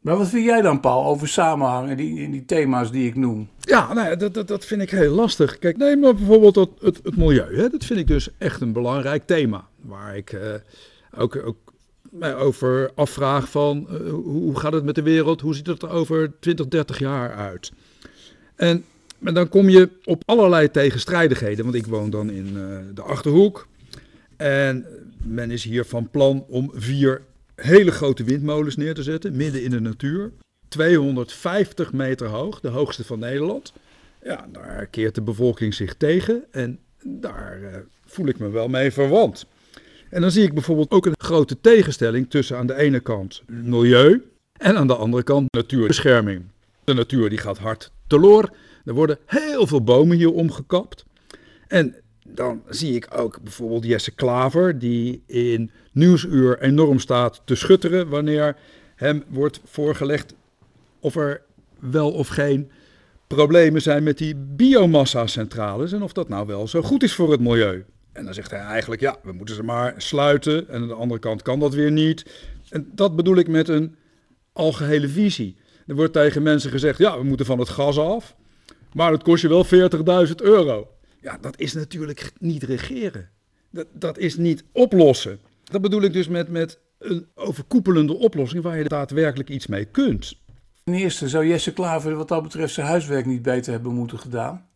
Maar 0.00 0.16
wat 0.16 0.28
vind 0.28 0.44
jij 0.44 0.62
dan, 0.62 0.80
Paul, 0.80 1.04
over 1.04 1.28
samenhang 1.28 1.90
en 1.90 1.96
die, 1.96 2.30
die 2.30 2.44
thema's 2.44 2.90
die 2.90 3.06
ik 3.06 3.16
noem? 3.16 3.48
Ja, 3.60 3.92
nou 3.92 4.16
dat, 4.16 4.34
dat, 4.34 4.48
dat 4.48 4.64
vind 4.64 4.82
ik 4.82 4.90
heel 4.90 5.14
lastig. 5.14 5.58
Kijk, 5.58 5.76
neem 5.76 6.00
maar 6.00 6.14
bijvoorbeeld 6.14 6.54
het, 6.54 6.70
het, 6.80 7.00
het 7.02 7.16
milieu. 7.16 7.56
Hè. 7.56 7.68
Dat 7.68 7.84
vind 7.84 7.98
ik 7.98 8.06
dus 8.06 8.28
echt 8.38 8.60
een 8.60 8.72
belangrijk 8.72 9.26
thema. 9.26 9.68
Waar 9.80 10.16
ik 10.16 10.32
uh, 10.32 10.40
ook, 11.16 11.36
ook 11.36 11.56
mij 12.10 12.36
over 12.36 12.90
afvraag 12.94 13.50
van 13.50 13.86
uh, 13.90 14.10
hoe 14.12 14.58
gaat 14.58 14.72
het 14.72 14.84
met 14.84 14.94
de 14.94 15.02
wereld? 15.02 15.40
Hoe 15.40 15.54
ziet 15.54 15.66
het 15.66 15.82
er 15.82 15.90
over 15.90 16.32
20, 16.40 16.68
30 16.68 16.98
jaar 16.98 17.34
uit? 17.34 17.72
En, 18.56 18.84
en 19.22 19.34
dan 19.34 19.48
kom 19.48 19.68
je 19.68 19.90
op 20.04 20.22
allerlei 20.26 20.70
tegenstrijdigheden. 20.70 21.64
Want 21.64 21.76
ik 21.76 21.86
woon 21.86 22.10
dan 22.10 22.30
in 22.30 22.46
uh, 22.54 22.78
de 22.94 23.02
Achterhoek. 23.02 23.68
En 24.40 24.86
men 25.24 25.50
is 25.50 25.64
hier 25.64 25.84
van 25.84 26.10
plan 26.10 26.44
om 26.48 26.70
vier 26.74 27.22
hele 27.54 27.90
grote 27.90 28.24
windmolens 28.24 28.76
neer 28.76 28.94
te 28.94 29.02
zetten, 29.02 29.36
midden 29.36 29.62
in 29.62 29.70
de 29.70 29.80
natuur. 29.80 30.32
250 30.68 31.92
meter 31.92 32.26
hoog, 32.26 32.60
de 32.60 32.68
hoogste 32.68 33.04
van 33.04 33.18
Nederland. 33.18 33.72
Ja, 34.22 34.46
daar 34.52 34.86
keert 34.86 35.14
de 35.14 35.22
bevolking 35.22 35.74
zich 35.74 35.94
tegen 35.94 36.44
en 36.50 36.78
daar 37.02 37.60
uh, 37.60 37.68
voel 38.04 38.26
ik 38.26 38.38
me 38.38 38.48
wel 38.48 38.68
mee 38.68 38.92
verwant. 38.92 39.46
En 40.10 40.20
dan 40.20 40.30
zie 40.30 40.44
ik 40.44 40.54
bijvoorbeeld 40.54 40.90
ook 40.90 41.06
een 41.06 41.14
grote 41.18 41.60
tegenstelling 41.60 42.30
tussen 42.30 42.56
aan 42.56 42.66
de 42.66 42.76
ene 42.76 43.00
kant 43.00 43.42
milieu 43.46 44.22
en 44.52 44.76
aan 44.76 44.86
de 44.86 44.96
andere 44.96 45.22
kant 45.22 45.52
natuurbescherming. 45.52 46.42
De 46.84 46.94
natuur 46.94 47.28
die 47.28 47.38
gaat 47.38 47.58
hard 47.58 47.92
teloor. 48.06 48.50
Er 48.84 48.94
worden 48.94 49.18
heel 49.26 49.66
veel 49.66 49.82
bomen 49.82 50.16
hier 50.16 50.32
omgekapt. 50.32 51.04
En 51.68 51.94
dan 52.34 52.62
zie 52.68 52.94
ik 52.94 53.08
ook 53.16 53.40
bijvoorbeeld 53.42 53.84
Jesse 53.84 54.10
Klaver, 54.10 54.78
die 54.78 55.22
in 55.26 55.70
Nieuwsuur 55.92 56.60
enorm 56.60 56.98
staat 56.98 57.42
te 57.44 57.54
schutteren 57.54 58.08
wanneer 58.08 58.56
hem 58.96 59.24
wordt 59.28 59.60
voorgelegd 59.64 60.34
of 61.00 61.16
er 61.16 61.42
wel 61.78 62.12
of 62.12 62.28
geen 62.28 62.70
problemen 63.26 63.82
zijn 63.82 64.02
met 64.02 64.18
die 64.18 64.34
biomassa-centrales 64.36 65.92
en 65.92 66.02
of 66.02 66.12
dat 66.12 66.28
nou 66.28 66.46
wel 66.46 66.68
zo 66.68 66.82
goed 66.82 67.02
is 67.02 67.14
voor 67.14 67.30
het 67.30 67.40
milieu. 67.40 67.84
En 68.12 68.24
dan 68.24 68.34
zegt 68.34 68.50
hij 68.50 68.60
eigenlijk, 68.60 69.00
ja, 69.00 69.16
we 69.22 69.32
moeten 69.32 69.54
ze 69.54 69.62
maar 69.62 69.94
sluiten. 69.96 70.68
En 70.68 70.80
aan 70.80 70.88
de 70.88 70.94
andere 70.94 71.20
kant 71.20 71.42
kan 71.42 71.60
dat 71.60 71.74
weer 71.74 71.90
niet. 71.90 72.24
En 72.68 72.90
dat 72.94 73.16
bedoel 73.16 73.36
ik 73.36 73.48
met 73.48 73.68
een 73.68 73.96
algehele 74.52 75.08
visie. 75.08 75.56
Er 75.86 75.94
wordt 75.94 76.12
tegen 76.12 76.42
mensen 76.42 76.70
gezegd, 76.70 76.98
ja, 76.98 77.18
we 77.18 77.24
moeten 77.24 77.46
van 77.46 77.58
het 77.58 77.68
gas 77.68 77.98
af. 77.98 78.36
Maar 78.92 79.12
het 79.12 79.22
kost 79.22 79.42
je 79.42 79.48
wel 79.48 79.66
40.000 80.26 80.34
euro. 80.36 80.88
Ja, 81.20 81.38
dat 81.40 81.58
is 81.58 81.72
natuurlijk 81.72 82.32
niet 82.38 82.62
regeren. 82.62 83.28
Dat, 83.70 83.86
dat 83.92 84.18
is 84.18 84.36
niet 84.36 84.64
oplossen. 84.72 85.38
Dat 85.64 85.80
bedoel 85.80 86.02
ik 86.02 86.12
dus 86.12 86.28
met, 86.28 86.48
met 86.48 86.78
een 86.98 87.26
overkoepelende 87.34 88.16
oplossing 88.16 88.62
waar 88.62 88.78
je 88.78 88.84
daadwerkelijk 88.84 89.48
iets 89.48 89.66
mee 89.66 89.84
kunt. 89.84 90.38
Ten 90.84 90.94
eerste 90.94 91.28
zou 91.28 91.46
Jesse 91.46 91.72
Klaver 91.72 92.14
wat 92.14 92.28
dat 92.28 92.42
betreft 92.42 92.74
zijn 92.74 92.86
huiswerk 92.86 93.26
niet 93.26 93.42
beter 93.42 93.72
hebben 93.72 93.94
moeten 93.94 94.18
gedaan. 94.18 94.68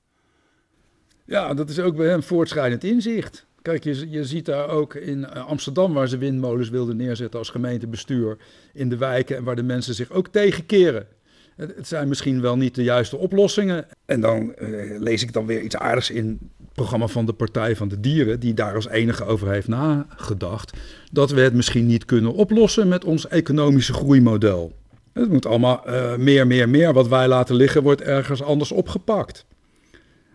Ja, 1.25 1.55
dat 1.55 1.71
is 1.71 1.79
ook 1.81 1.97
bij 1.97 2.09
hem 2.09 2.23
voortschrijdend 2.23 2.85
inzicht. 2.85 3.47
Kijk, 3.63 3.85
je, 3.85 4.11
je 4.11 4.25
ziet 4.25 4.45
daar 4.45 4.69
ook 4.69 4.95
in 4.95 5.27
eh, 5.27 5.47
Amsterdam, 5.47 5.93
waar 5.93 6.09
ze 6.09 6.19
windmolens 6.19 6.69
wilden 6.69 6.97
neerzetten 6.97 7.39
als 7.39 7.49
gemeentebestuur 7.51 8.37
in 8.73 8.89
de 8.89 8.97
wijken 8.97 9.37
en 9.37 9.45
waar 9.45 9.57
de 9.57 9.63
mensen 9.63 9.95
zich 9.95 10.11
ook 10.11 10.29
tegenkeren. 10.29 11.07
Het, 11.56 11.88
zijn 11.88 12.08
misschien 12.08 12.40
wel 12.40 12.56
niet 12.56 12.75
de 12.75 12.82
juiste 12.82 13.16
oplossingen. 13.16 13.87
En 14.04 14.20
dan 14.20 14.54
eh, 14.54 14.68
lees 14.99 15.23
ik 15.23 15.32
dan 15.32 15.46
weer 15.46 15.61
iets 15.61 15.76
aardigs 15.76 16.11
in 16.11 16.38
het 16.58 16.73
programma 16.73 17.06
van 17.06 17.26
de 17.26 17.32
Partij 17.32 17.76
van 17.76 17.88
de 17.88 18.00
Dieren, 18.00 18.40
die 18.40 18.54
daar 18.54 18.75
als 18.75 18.88
enige 18.88 19.25
over 19.25 19.50
heeft 19.50 19.68
nagedacht, 19.68 20.76
dat 21.12 21.30
we 21.30 21.40
het 21.40 21.54
misschien 21.54 21.87
niet 21.87 22.04
kunnen 22.04 22.34
oplossen 22.34 22.88
met 22.88 23.04
ons 23.04 23.28
economische 23.28 23.92
groeimodel. 23.92 24.73
Het 25.12 25.30
moet 25.30 25.46
allemaal 25.46 25.87
eh, 25.87 26.16
meer, 26.16 26.46
meer, 26.46 26.68
meer. 26.68 26.92
Wat 26.92 27.08
wij 27.08 27.28
laten 27.28 27.54
liggen 27.54 27.82
wordt 27.82 28.00
ergens 28.00 28.42
anders 28.42 28.73
opgepakt. 28.73 29.44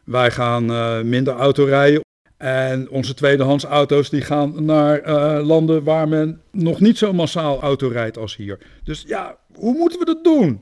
Wij 0.03 0.31
gaan 0.31 0.71
uh, 0.71 1.01
minder 1.01 1.33
autorijden 1.33 2.01
en 2.37 2.89
onze 2.89 3.13
tweedehands 3.13 3.63
auto's 3.63 4.09
die 4.09 4.21
gaan 4.21 4.65
naar 4.65 5.01
landen 5.41 5.83
waar 5.83 6.07
men 6.07 6.41
nog 6.51 6.79
niet 6.79 6.97
zo 6.97 7.13
massaal 7.13 7.61
auto 7.61 7.87
rijdt 7.87 8.17
als 8.17 8.35
hier. 8.35 8.57
Dus 8.83 9.03
ja, 9.07 9.37
hoe 9.53 9.77
moeten 9.77 9.99
we 9.99 10.05
dat 10.05 10.23
doen? 10.23 10.61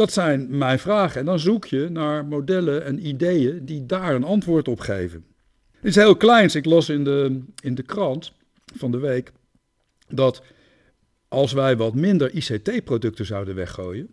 Dat 0.00 0.12
zijn 0.12 0.46
mijn 0.58 0.78
vragen. 0.78 1.20
En 1.20 1.26
dan 1.26 1.38
zoek 1.38 1.64
je 1.64 1.88
naar 1.88 2.24
modellen 2.24 2.84
en 2.84 3.06
ideeën 3.06 3.64
die 3.64 3.86
daar 3.86 4.14
een 4.14 4.24
antwoord 4.24 4.68
op 4.68 4.80
geven. 4.80 5.24
Het 5.72 5.84
is 5.84 5.94
heel 5.94 6.16
kleins. 6.16 6.54
Ik 6.54 6.64
las 6.64 6.88
in 6.88 7.04
de, 7.04 7.40
in 7.62 7.74
de 7.74 7.82
krant 7.82 8.32
van 8.76 8.90
de 8.90 8.98
week 8.98 9.32
dat 10.08 10.42
als 11.28 11.52
wij 11.52 11.76
wat 11.76 11.94
minder 11.94 12.34
ICT-producten 12.34 13.26
zouden 13.26 13.54
weggooien, 13.54 14.08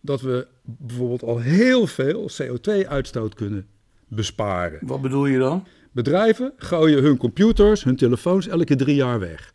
dat 0.00 0.20
we 0.20 0.46
bijvoorbeeld 0.62 1.22
al 1.22 1.38
heel 1.38 1.86
veel 1.86 2.30
CO2-uitstoot 2.42 3.34
kunnen 3.34 3.66
besparen. 4.08 4.78
Wat 4.86 5.02
bedoel 5.02 5.26
je 5.26 5.38
dan? 5.38 5.66
Bedrijven 5.92 6.52
gooien 6.56 7.02
hun 7.02 7.16
computers, 7.16 7.84
hun 7.84 7.96
telefoons 7.96 8.48
elke 8.48 8.76
drie 8.76 8.94
jaar 8.96 9.18
weg. 9.18 9.54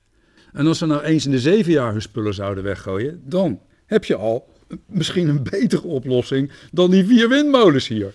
En 0.54 0.68
als 0.68 0.78
ze 0.78 0.86
nou 0.86 1.02
eens 1.02 1.26
in 1.26 1.32
de 1.32 1.40
zeven 1.40 1.72
jaar 1.72 1.92
hun 1.92 2.02
spullen 2.02 2.34
zouden 2.34 2.64
weggooien, 2.64 3.22
dan 3.26 3.62
heb 3.86 4.06
je 4.06 4.16
al 4.16 4.56
misschien 4.86 5.30
een 5.30 5.44
betere 5.44 5.88
oplossing 5.88 6.52
dan 6.72 6.92
die 6.92 7.06
vier 7.06 7.30
windmolens 7.30 7.88
hier. 7.88 8.14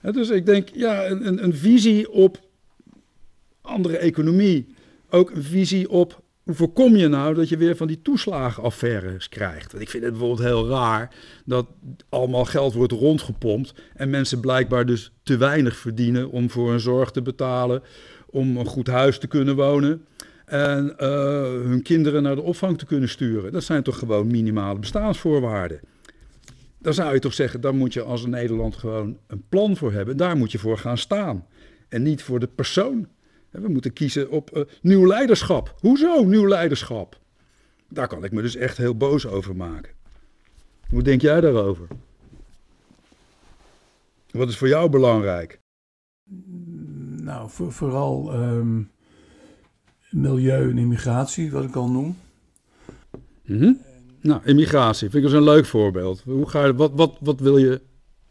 dus 0.00 0.30
ik 0.30 0.46
denk, 0.46 0.68
ja, 0.68 1.06
een, 1.06 1.44
een 1.44 1.54
visie 1.54 2.10
op 2.10 2.38
andere 3.60 3.96
economie. 3.96 4.66
Ook 5.10 5.30
een 5.30 5.42
visie 5.42 5.90
op 5.90 6.22
hoe 6.44 6.54
voorkom 6.54 6.96
je 6.96 7.08
nou 7.08 7.34
dat 7.34 7.48
je 7.48 7.56
weer 7.56 7.76
van 7.76 7.86
die 7.86 8.02
toeslagenaffaires 8.02 9.28
krijgt? 9.28 9.72
Want 9.72 9.82
ik 9.82 9.90
vind 9.90 10.02
het 10.02 10.12
bijvoorbeeld 10.12 10.48
heel 10.48 10.68
raar 10.68 11.14
dat 11.44 11.66
allemaal 12.08 12.44
geld 12.44 12.74
wordt 12.74 12.92
rondgepompt 12.92 13.74
en 13.94 14.10
mensen 14.10 14.40
blijkbaar 14.40 14.86
dus 14.86 15.12
te 15.22 15.36
weinig 15.36 15.76
verdienen 15.76 16.30
om 16.30 16.50
voor 16.50 16.70
hun 16.70 16.80
zorg 16.80 17.10
te 17.10 17.22
betalen, 17.22 17.82
om 18.26 18.56
een 18.56 18.66
goed 18.66 18.86
huis 18.86 19.18
te 19.18 19.26
kunnen 19.26 19.56
wonen 19.56 20.04
en 20.44 20.94
uh, 20.98 21.06
hun 21.42 21.82
kinderen 21.82 22.22
naar 22.22 22.34
de 22.34 22.42
opvang 22.42 22.78
te 22.78 22.86
kunnen 22.86 23.08
sturen. 23.08 23.52
Dat 23.52 23.64
zijn 23.64 23.82
toch 23.82 23.98
gewoon 23.98 24.26
minimale 24.26 24.78
bestaansvoorwaarden. 24.78 25.80
Dan 26.78 26.94
zou 26.94 27.14
je 27.14 27.20
toch 27.20 27.34
zeggen, 27.34 27.60
daar 27.60 27.74
moet 27.74 27.92
je 27.92 28.02
als 28.02 28.26
Nederland 28.26 28.76
gewoon 28.76 29.18
een 29.26 29.44
plan 29.48 29.76
voor 29.76 29.92
hebben. 29.92 30.16
Daar 30.16 30.36
moet 30.36 30.52
je 30.52 30.58
voor 30.58 30.78
gaan 30.78 30.98
staan. 30.98 31.46
En 31.88 32.02
niet 32.02 32.22
voor 32.22 32.40
de 32.40 32.46
persoon. 32.46 33.08
We 33.50 33.68
moeten 33.68 33.92
kiezen 33.92 34.30
op 34.30 34.56
uh, 34.56 34.62
nieuw 34.82 35.06
leiderschap. 35.06 35.74
Hoezo 35.78 36.24
nieuw 36.24 36.48
leiderschap? 36.48 37.20
Daar 37.88 38.08
kan 38.08 38.24
ik 38.24 38.32
me 38.32 38.42
dus 38.42 38.56
echt 38.56 38.76
heel 38.76 38.96
boos 38.96 39.26
over 39.26 39.56
maken. 39.56 39.92
Hoe 40.88 41.02
denk 41.02 41.20
jij 41.20 41.40
daarover? 41.40 41.86
Wat 44.30 44.48
is 44.48 44.56
voor 44.56 44.68
jou 44.68 44.90
belangrijk? 44.90 45.60
Nou, 47.16 47.50
voor, 47.50 47.72
vooral 47.72 48.34
um, 48.34 48.90
milieu 50.14 50.70
en 50.70 50.78
immigratie, 50.78 51.50
wat 51.50 51.64
ik 51.64 51.76
al 51.76 51.90
noem. 51.90 52.16
Mm 53.44 53.58
-hmm. 53.58 53.80
Nou, 54.20 54.40
immigratie 54.44 55.10
vind 55.10 55.24
ik 55.24 55.30
dus 55.30 55.38
een 55.38 55.44
leuk 55.44 55.66
voorbeeld. 55.66 56.22
Hoe 56.24 56.48
ga 56.48 56.64
je, 56.64 56.74
wat, 56.74 56.90
wat, 56.94 57.16
wat 57.20 57.40
wil 57.40 57.58
je 57.58 57.80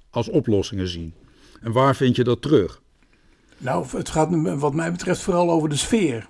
als 0.09 0.29
oplossingen 0.29 0.87
zien? 0.87 1.13
En 1.61 1.71
waar 1.71 1.95
vind 1.95 2.15
je 2.15 2.23
dat 2.23 2.41
terug? 2.41 2.81
Nou, 3.57 3.85
het 3.97 4.09
gaat 4.09 4.57
wat 4.59 4.73
mij 4.73 4.91
betreft 4.91 5.21
vooral 5.21 5.51
over 5.51 5.69
de 5.69 5.75
sfeer. 5.75 6.27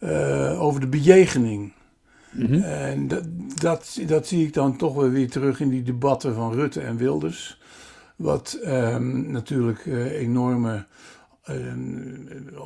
Uh, 0.00 0.62
over 0.62 0.80
de 0.80 0.86
bejegening. 0.86 1.72
Mm 2.30 2.46
-hmm. 2.46 2.62
En 2.62 3.08
dat, 3.08 3.24
dat, 3.60 4.00
dat, 4.06 4.26
zie 4.26 4.46
ik 4.46 4.52
dan 4.52 4.76
toch 4.76 4.94
weer, 4.94 5.10
weer 5.10 5.30
terug 5.30 5.60
in 5.60 5.68
die 5.68 5.82
debatten 5.82 6.34
van 6.34 6.52
Rutte 6.52 6.80
en 6.80 6.96
Wilders. 6.96 7.60
Wat 8.16 8.58
um, 8.64 9.30
natuurlijk 9.30 9.84
uh, 9.86 10.20
enorme, 10.20 10.86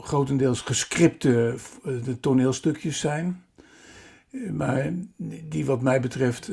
grotendeels 0.03 0.61
gescripte 0.61 1.57
toneelstukjes 2.21 3.01
zijn. 3.01 3.43
Maar 4.53 4.93
die 5.43 5.67
wat 5.67 5.83
mij 5.83 6.01
betreft 6.01 6.51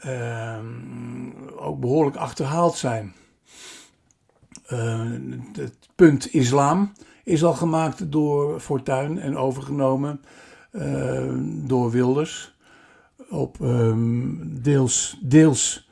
ehm, 0.00 0.66
ook 1.56 1.80
behoorlijk 1.80 2.16
achterhaald 2.16 2.76
zijn. 2.76 3.12
Het 5.52 5.88
punt 5.94 6.34
islam 6.34 6.92
is 7.24 7.44
al 7.44 7.54
gemaakt 7.54 8.12
door 8.12 8.60
Fortuyn 8.60 9.18
en 9.18 9.36
overgenomen 9.36 10.20
door 11.44 11.90
Wilders. 11.90 12.54
Op 13.30 13.60
um, 13.60 14.62
deels, 14.62 15.18
deels 15.22 15.88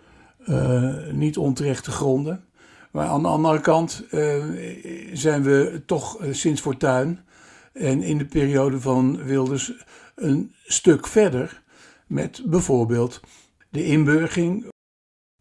niet 1.12 1.38
onterechte 1.38 1.90
gronden. 1.90 2.44
Maar 2.90 3.06
aan 3.06 3.22
de 3.22 3.28
andere 3.28 3.60
kant 3.60 4.04
zijn 5.12 5.42
we 5.42 5.82
toch 5.86 6.18
sinds 6.30 6.60
Fortuyn 6.60 7.20
en 7.72 8.02
in 8.02 8.18
de 8.18 8.24
periode 8.24 8.80
van 8.80 9.24
Wilders 9.24 9.72
een 10.14 10.54
stuk 10.64 11.06
verder 11.06 11.62
met 12.06 12.42
bijvoorbeeld 12.44 13.20
de 13.68 13.84
inburging 13.84 14.68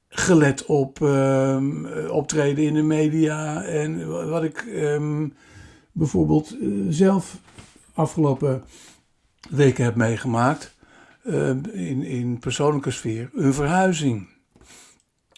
gelet 0.09 0.65
op 0.65 0.99
um, 0.99 1.85
optreden 2.07 2.63
in 2.63 2.73
de 2.73 2.81
media. 2.81 3.63
En 3.63 4.07
wat 4.29 4.43
ik 4.43 4.65
um, 4.67 5.33
bijvoorbeeld 5.91 6.55
uh, 6.55 6.85
zelf 6.89 7.37
afgelopen 7.93 8.63
weken 9.49 9.83
heb 9.83 9.95
meegemaakt. 9.95 10.77
In, 11.23 12.03
in 12.03 12.39
persoonlijke 12.39 12.91
sfeer. 12.91 13.29
Een 13.33 13.53
verhuizing. 13.53 14.29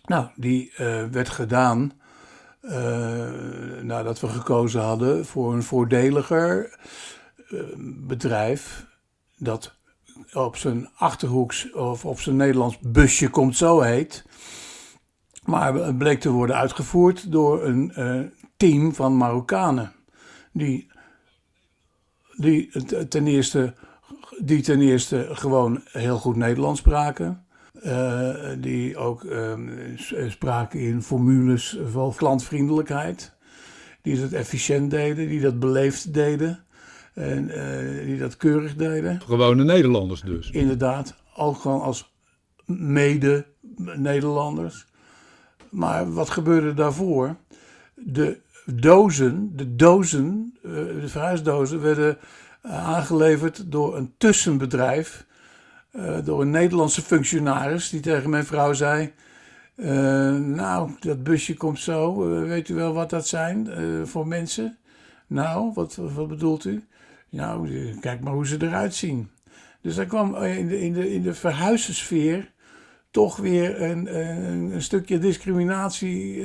Nou, 0.05 0.27
die 0.35 0.71
werd 1.11 1.29
gedaan 1.29 1.91
nadat 3.81 4.19
we 4.19 4.27
gekozen 4.27 4.81
hadden 4.81 5.25
voor 5.25 5.53
een 5.53 5.63
voordeliger 5.63 6.79
bedrijf. 7.87 8.85
Dat 9.37 9.75
op 10.33 10.55
zijn 10.55 10.89
achterhoeks 10.95 11.71
of 11.71 12.05
op 12.05 12.19
zijn 12.19 12.35
Nederlands 12.35 12.79
busje 12.79 13.29
komt 13.29 13.57
zo 13.57 13.79
heet. 13.81 14.25
Maar 15.45 15.73
het 15.73 15.97
bleek 15.97 16.19
te 16.19 16.29
worden 16.29 16.55
uitgevoerd 16.55 17.31
door 17.31 17.63
een 17.63 17.93
uh, 17.97 18.21
team 18.57 18.93
van 18.93 19.17
Marokkanen. 19.17 19.91
Die, 20.53 20.91
die, 22.35 22.69
ten 23.07 23.27
eerste, 23.27 23.73
die 24.39 24.61
ten 24.61 24.81
eerste 24.81 25.27
gewoon 25.31 25.81
heel 25.91 26.17
goed 26.17 26.35
Nederlands 26.35 26.79
spraken. 26.79 27.45
Uh, 27.85 28.29
die 28.57 28.97
ook 28.97 29.23
uh, 29.23 29.53
spraken 30.27 30.79
in 30.79 31.01
formules 31.01 31.79
van 31.91 32.13
klantvriendelijkheid. 32.15 33.35
Die 34.01 34.21
het 34.21 34.33
efficiënt 34.33 34.91
deden, 34.91 35.27
die 35.27 35.41
dat 35.41 35.59
beleefd 35.59 36.13
deden. 36.13 36.63
En 37.13 37.47
uh, 37.47 38.05
die 38.05 38.17
dat 38.17 38.37
keurig 38.37 38.75
deden. 38.75 39.21
Gewone 39.21 39.63
Nederlanders 39.63 40.21
dus. 40.21 40.49
Inderdaad, 40.49 41.15
ook 41.35 41.57
gewoon 41.57 41.81
als 41.81 42.11
mede-Nederlanders. 42.65 44.85
Maar 45.69 46.13
wat 46.13 46.29
gebeurde 46.29 46.73
daarvoor? 46.73 47.35
De 47.95 48.39
dozen, 48.65 49.51
de 49.55 49.75
dozen, 49.75 50.57
eh, 50.63 50.71
de 50.71 51.07
verhuisdozen 51.07 51.81
werden 51.81 52.17
eh, 52.61 52.87
aangeleverd 52.87 53.71
door 53.71 53.97
een 53.97 54.13
tussenbedrijf. 54.17 55.25
Uh, 55.95 56.17
door 56.23 56.41
een 56.41 56.49
Nederlandse 56.49 57.01
functionaris 57.01 57.89
die 57.89 57.99
tegen 57.99 58.29
mijn 58.29 58.45
vrouw 58.45 58.73
zei... 58.73 59.11
Uh, 59.75 59.87
nou, 60.35 60.91
dat 60.99 61.23
busje 61.23 61.53
komt 61.53 61.79
zo. 61.79 62.29
Uh, 62.29 62.47
weet 62.47 62.69
u 62.69 62.75
wel 62.75 62.93
wat 62.93 63.09
dat 63.09 63.27
zijn 63.27 63.67
voor 64.07 64.27
mensen? 64.27 64.77
Nou, 65.27 65.71
wat, 65.73 65.95
wat 65.95 66.27
bedoelt 66.27 66.65
u? 66.65 66.83
Nou, 67.29 67.69
kijk 67.99 68.21
maar 68.21 68.33
hoe 68.33 68.47
ze 68.47 68.57
eruit 68.59 68.95
zien. 68.95 69.29
Dus 69.81 69.95
daar 69.95 70.05
kwam 70.05 70.35
in 70.35 70.67
de, 70.67 70.81
in 70.81 70.93
de, 70.93 71.13
in 71.13 71.21
de 71.21 72.43
toch 73.11 73.37
weer 73.37 73.81
een, 73.81 74.19
een, 74.73 74.81
stukje 74.81 75.19
discriminatie 75.19 76.43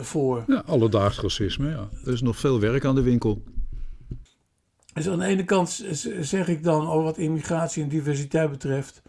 voor. 0.00 0.44
Ja, 0.46 0.62
alledaags 0.66 1.20
racisme, 1.20 1.68
ja. 1.68 1.88
Er 2.04 2.12
is 2.12 2.22
nog 2.22 2.36
veel 2.36 2.60
werk 2.60 2.84
aan 2.84 2.94
de 2.94 3.02
winkel. 3.02 3.42
Dus 4.92 5.08
aan 5.08 5.18
de 5.18 5.24
ene 5.24 5.44
kant 5.44 5.84
zeg 6.20 6.48
ik 6.48 6.64
dan 6.64 7.02
wat 7.02 7.18
immigratie 7.18 7.82
en 7.82 7.88
diversiteit 7.88 8.50
betreft. 8.50 9.02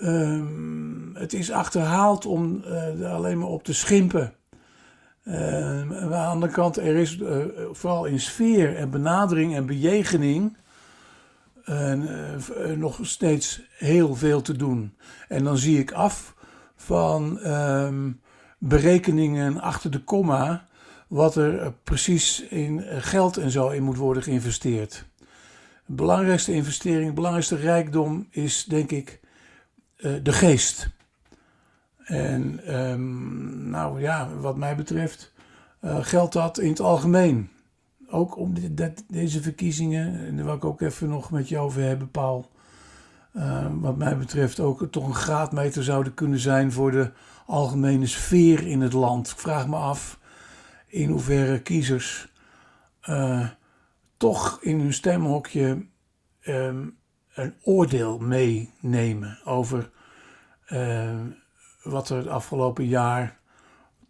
Um, 0.00 1.10
het 1.14 1.32
is 1.32 1.50
achterhaald 1.50 2.26
om 2.26 2.64
uh, 2.66 3.12
alleen 3.12 3.38
maar 3.38 3.48
op 3.48 3.64
te 3.64 3.74
schimpen. 3.74 4.34
Uh, 5.24 5.34
maar 5.84 6.02
aan 6.02 6.08
de 6.08 6.16
andere 6.16 6.52
kant, 6.52 6.76
er 6.76 6.96
is 6.96 7.18
uh, 7.18 7.44
vooral 7.70 8.04
in 8.04 8.20
sfeer 8.20 8.76
en 8.76 8.90
benadering 8.90 9.54
en 9.54 9.66
bejegening 9.66 10.56
en, 11.64 12.08
uh, 12.58 12.76
nog 12.76 12.98
steeds 13.02 13.62
heel 13.70 14.14
veel 14.14 14.42
te 14.42 14.56
doen. 14.56 14.96
En 15.28 15.44
dan 15.44 15.56
zie 15.56 15.78
ik 15.78 15.92
af 15.92 16.34
van 16.76 17.40
ehm, 17.40 18.10
berekeningen 18.58 19.60
achter 19.60 19.90
de 19.90 20.04
komma 20.04 20.66
wat 21.08 21.36
er 21.36 21.72
precies 21.84 22.42
in 22.42 22.82
geld 22.88 23.36
en 23.36 23.50
zo 23.50 23.68
in 23.68 23.82
moet 23.82 23.96
worden 23.96 24.22
geïnvesteerd. 24.22 25.04
De 25.86 25.92
belangrijkste 25.92 26.52
investering, 26.52 27.06
de 27.06 27.12
belangrijkste 27.12 27.56
rijkdom 27.56 28.26
is 28.30 28.64
denk 28.64 28.90
ik 28.90 29.20
uh, 29.96 30.12
de 30.22 30.32
geest. 30.32 30.88
En 32.04 32.74
um, 32.80 33.68
nou 33.70 34.00
ja, 34.00 34.28
wat 34.40 34.56
mij 34.56 34.76
betreft 34.76 35.32
uh, 35.80 35.98
geldt 36.00 36.32
dat 36.32 36.58
in 36.58 36.68
het 36.68 36.80
algemeen. 36.80 37.50
Ook 38.08 38.36
om 38.36 38.54
deze 39.08 39.42
verkiezingen, 39.42 40.26
en 40.26 40.36
daar 40.36 40.44
wil 40.44 40.54
ik 40.54 40.64
ook 40.64 40.80
even 40.80 41.08
nog 41.08 41.30
met 41.30 41.48
je 41.48 41.58
over 41.58 41.82
hebben, 41.82 42.10
Paul. 42.10 42.50
Uh, 43.36 43.66
wat 43.80 43.96
mij 43.96 44.16
betreft 44.16 44.60
ook 44.60 44.88
toch 44.90 45.06
een 45.06 45.14
graadmeter 45.14 45.82
zouden 45.84 46.14
kunnen 46.14 46.38
zijn 46.38 46.72
voor 46.72 46.90
de 46.90 47.10
algemene 47.46 48.06
sfeer 48.06 48.66
in 48.66 48.80
het 48.80 48.92
land. 48.92 49.30
Ik 49.30 49.38
vraag 49.38 49.68
me 49.68 49.76
af 49.76 50.18
in 50.86 51.10
hoeverre 51.10 51.60
kiezers 51.60 52.32
toch 54.22 54.58
in 54.60 54.80
hun 54.80 54.92
stemhokje 54.92 55.86
um, 56.46 56.98
een 57.34 57.54
oordeel 57.62 58.18
meenemen 58.18 59.38
over 59.44 59.90
uh, 60.68 61.20
wat 61.82 62.08
er 62.08 62.16
het 62.16 62.26
afgelopen 62.26 62.86
jaar 62.86 63.38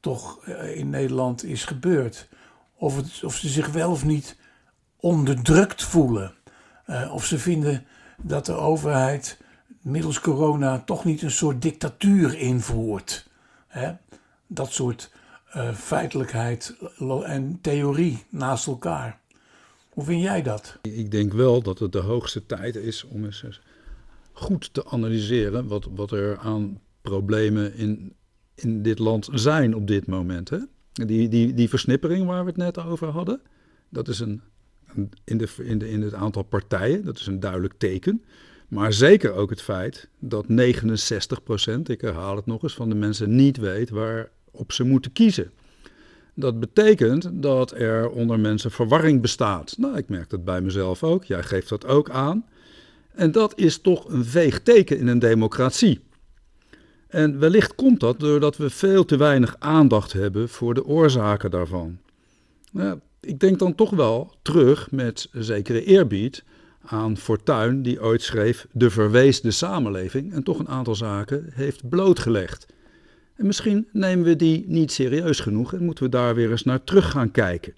toch 0.01 0.47
uh, 0.47 0.77
in 0.77 0.91
Nederland 0.91 1.45
is 1.45 1.65
gebeurd. 1.65 2.29
Of, 2.75 3.23
of 3.23 3.37
ze 3.37 3.49
zich 3.49 3.69
wel 3.69 3.91
of 3.91 4.05
niet 4.05 4.39
onderdrukt 4.97 5.83
voelen. 5.83 6.35
of 7.11 7.25
ze 7.25 7.39
vinden 7.39 7.87
dat 8.23 8.47
de 8.47 8.55
overheid 8.55 9.41
middels 9.81 10.21
corona 10.21 10.79
toch 10.79 11.05
niet 11.05 11.23
een 11.23 11.31
soort 11.31 11.63
dictatuur 11.63 12.39
invoert. 12.39 13.31
Hè? 13.67 13.93
Dat 14.47 14.73
soort 14.73 15.13
uh, 15.57 15.75
feitelijkheid 15.75 16.77
en 17.25 17.59
theorie 17.61 18.25
naast 18.31 18.67
elkaar. 18.67 19.21
Hoe 19.93 20.05
vind 20.05 20.23
jij 20.23 20.43
dat? 20.43 20.79
Ik 20.83 21.11
denk 21.11 21.33
wel 21.33 21.63
dat 21.63 21.79
het 21.79 21.93
de 21.93 21.99
hoogste 21.99 22.47
tijd 22.47 22.77
is 22.77 23.05
om 23.05 23.25
eens 23.25 23.61
goed 24.33 24.75
te 24.75 24.87
analyseren 24.87 25.67
wat, 25.67 25.89
wat 25.95 26.11
er 26.11 26.39
aan 26.39 26.81
problemen 27.03 27.75
in, 27.75 28.15
in 28.55 28.83
dit 28.83 28.99
land 28.99 29.29
zijn 29.33 29.75
op 29.75 29.87
dit 29.87 30.07
moment. 30.07 30.49
Hè? 30.49 30.59
Die, 30.93 31.29
die, 31.29 31.55
die 31.55 31.69
versnippering 31.69 32.27
waar 32.27 32.41
we 32.45 32.49
het 32.49 32.57
net 32.57 32.79
over 32.79 33.09
hadden, 33.09 33.41
dat 33.89 34.09
is 34.09 34.21
een, 34.21 34.43
in, 35.25 35.39
de, 35.39 35.49
in, 35.63 35.79
de, 35.79 35.91
in 35.91 36.03
het 36.03 36.15
aantal 36.15 36.43
partijen, 36.43 37.05
dat 37.05 37.19
is 37.19 37.27
een 37.27 37.41
duidelijk 37.41 37.75
teken. 37.79 38.25
Maar 38.69 38.93
zeker 38.93 39.33
ook 39.33 39.51
het 39.51 39.63
feit 39.63 40.09
dat 40.19 40.47
69%, 40.49 40.55
ik 41.83 42.01
herhaal 42.01 42.37
het 42.37 42.47
nog 42.47 42.63
eens, 42.63 42.75
van 42.75 42.89
de 42.89 42.95
mensen 42.95 43.37
niet 43.37 43.57
weet 43.57 43.91
waarop 43.91 44.73
ze 44.73 44.85
moeten 44.85 45.13
kiezen. 45.13 45.53
Dat 46.35 46.61
betekent 46.61 47.29
dat 47.33 47.73
er 47.73 48.11
onder 48.11 48.41
mensen 48.41 48.71
verwarring 48.71 49.21
bestaat. 49.21 49.75
Nou, 49.79 49.97
ik 49.97 50.09
merk 50.09 50.31
dat 50.31 50.45
bij 50.45 50.61
mezelf 50.61 51.03
ook. 51.03 51.25
Jij 51.25 51.43
geeft 51.43 51.69
dat 51.69 51.87
ook 51.87 52.11
aan. 52.11 52.45
En 53.15 53.33
dat 53.33 53.59
is 53.59 53.79
toch 53.79 54.09
een 54.09 54.25
veeg 54.25 54.63
teken 54.63 54.99
in 54.99 55.07
een 55.07 55.19
democratie. 55.19 56.01
En 57.09 57.39
wellicht 57.39 57.75
komt 57.75 58.01
dat 58.01 58.21
doordat 58.21 58.57
we 58.57 58.71
veel 58.71 59.05
te 59.05 59.17
weinig 59.17 59.57
aandacht 59.59 60.13
hebben 60.13 60.49
voor 60.49 60.75
de 60.75 60.85
oorzaken 60.85 61.51
daarvan. 61.51 61.99
Nou, 62.71 62.99
ik 63.21 63.41
denk 63.41 63.59
dan 63.59 63.75
toch 63.75 63.91
wel 63.91 64.35
terug 64.43 64.91
met 64.91 65.29
zekere 65.33 65.85
eerbied 65.85 66.45
aan 66.85 67.17
Fortuyn, 67.17 67.83
die 67.83 68.03
ooit 68.03 68.23
schreef 68.23 68.67
De 68.73 68.91
verweesde 68.91 69.51
samenleving 69.51 70.33
en 70.33 70.43
toch 70.43 70.59
een 70.59 70.69
aantal 70.69 70.95
zaken 70.95 71.47
heeft 71.55 71.89
blootgelegd. 71.89 72.67
En 73.43 73.49
misschien 73.49 73.89
nemen 73.93 74.25
we 74.25 74.37
die 74.37 74.65
niet 74.67 74.93
serieus 74.93 75.41
genoeg 75.41 75.75
en 75.75 75.85
moeten 75.85 76.05
we 76.05 76.11
daar 76.11 76.35
weer 76.35 76.51
eens 76.51 76.65
naar 76.65 76.85
terug 76.85 77.11
gaan 77.11 77.31
kijken. 77.31 77.75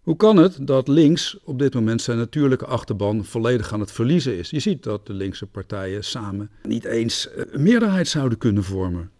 Hoe 0.00 0.16
kan 0.16 0.36
het 0.36 0.66
dat 0.66 0.88
links 0.88 1.38
op 1.44 1.58
dit 1.58 1.74
moment 1.74 2.02
zijn 2.02 2.18
natuurlijke 2.18 2.66
achterban 2.66 3.24
volledig 3.24 3.72
aan 3.72 3.80
het 3.80 3.92
verliezen 3.92 4.38
is? 4.38 4.50
Je 4.50 4.60
ziet 4.60 4.82
dat 4.82 5.06
de 5.06 5.12
linkse 5.12 5.46
partijen 5.46 6.04
samen 6.04 6.50
niet 6.62 6.84
eens 6.84 7.28
een 7.34 7.62
meerderheid 7.62 8.08
zouden 8.08 8.38
kunnen 8.38 8.64
vormen. 8.64 9.10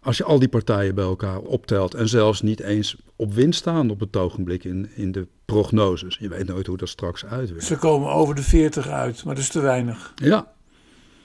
Als 0.00 0.16
je 0.16 0.24
al 0.24 0.38
die 0.38 0.48
partijen 0.48 0.94
bij 0.94 1.04
elkaar 1.04 1.38
optelt 1.38 1.94
en 1.94 2.08
zelfs 2.08 2.42
niet 2.42 2.60
eens 2.60 2.96
op 3.16 3.34
winst 3.34 3.58
staan 3.58 3.90
op 3.90 4.00
het 4.00 4.16
ogenblik 4.16 4.64
in, 4.64 4.88
in 4.94 5.12
de 5.12 5.26
prognoses. 5.44 6.16
Je 6.20 6.28
weet 6.28 6.46
nooit 6.46 6.66
hoe 6.66 6.76
dat 6.76 6.88
straks 6.88 7.24
uitwerkt. 7.24 7.64
Ze 7.64 7.76
komen 7.76 8.10
over 8.10 8.34
de 8.34 8.42
40 8.42 8.88
uit, 8.88 9.24
maar 9.24 9.34
dat 9.34 9.44
is 9.44 9.50
te 9.50 9.60
weinig. 9.60 10.12
Ja, 10.14 10.52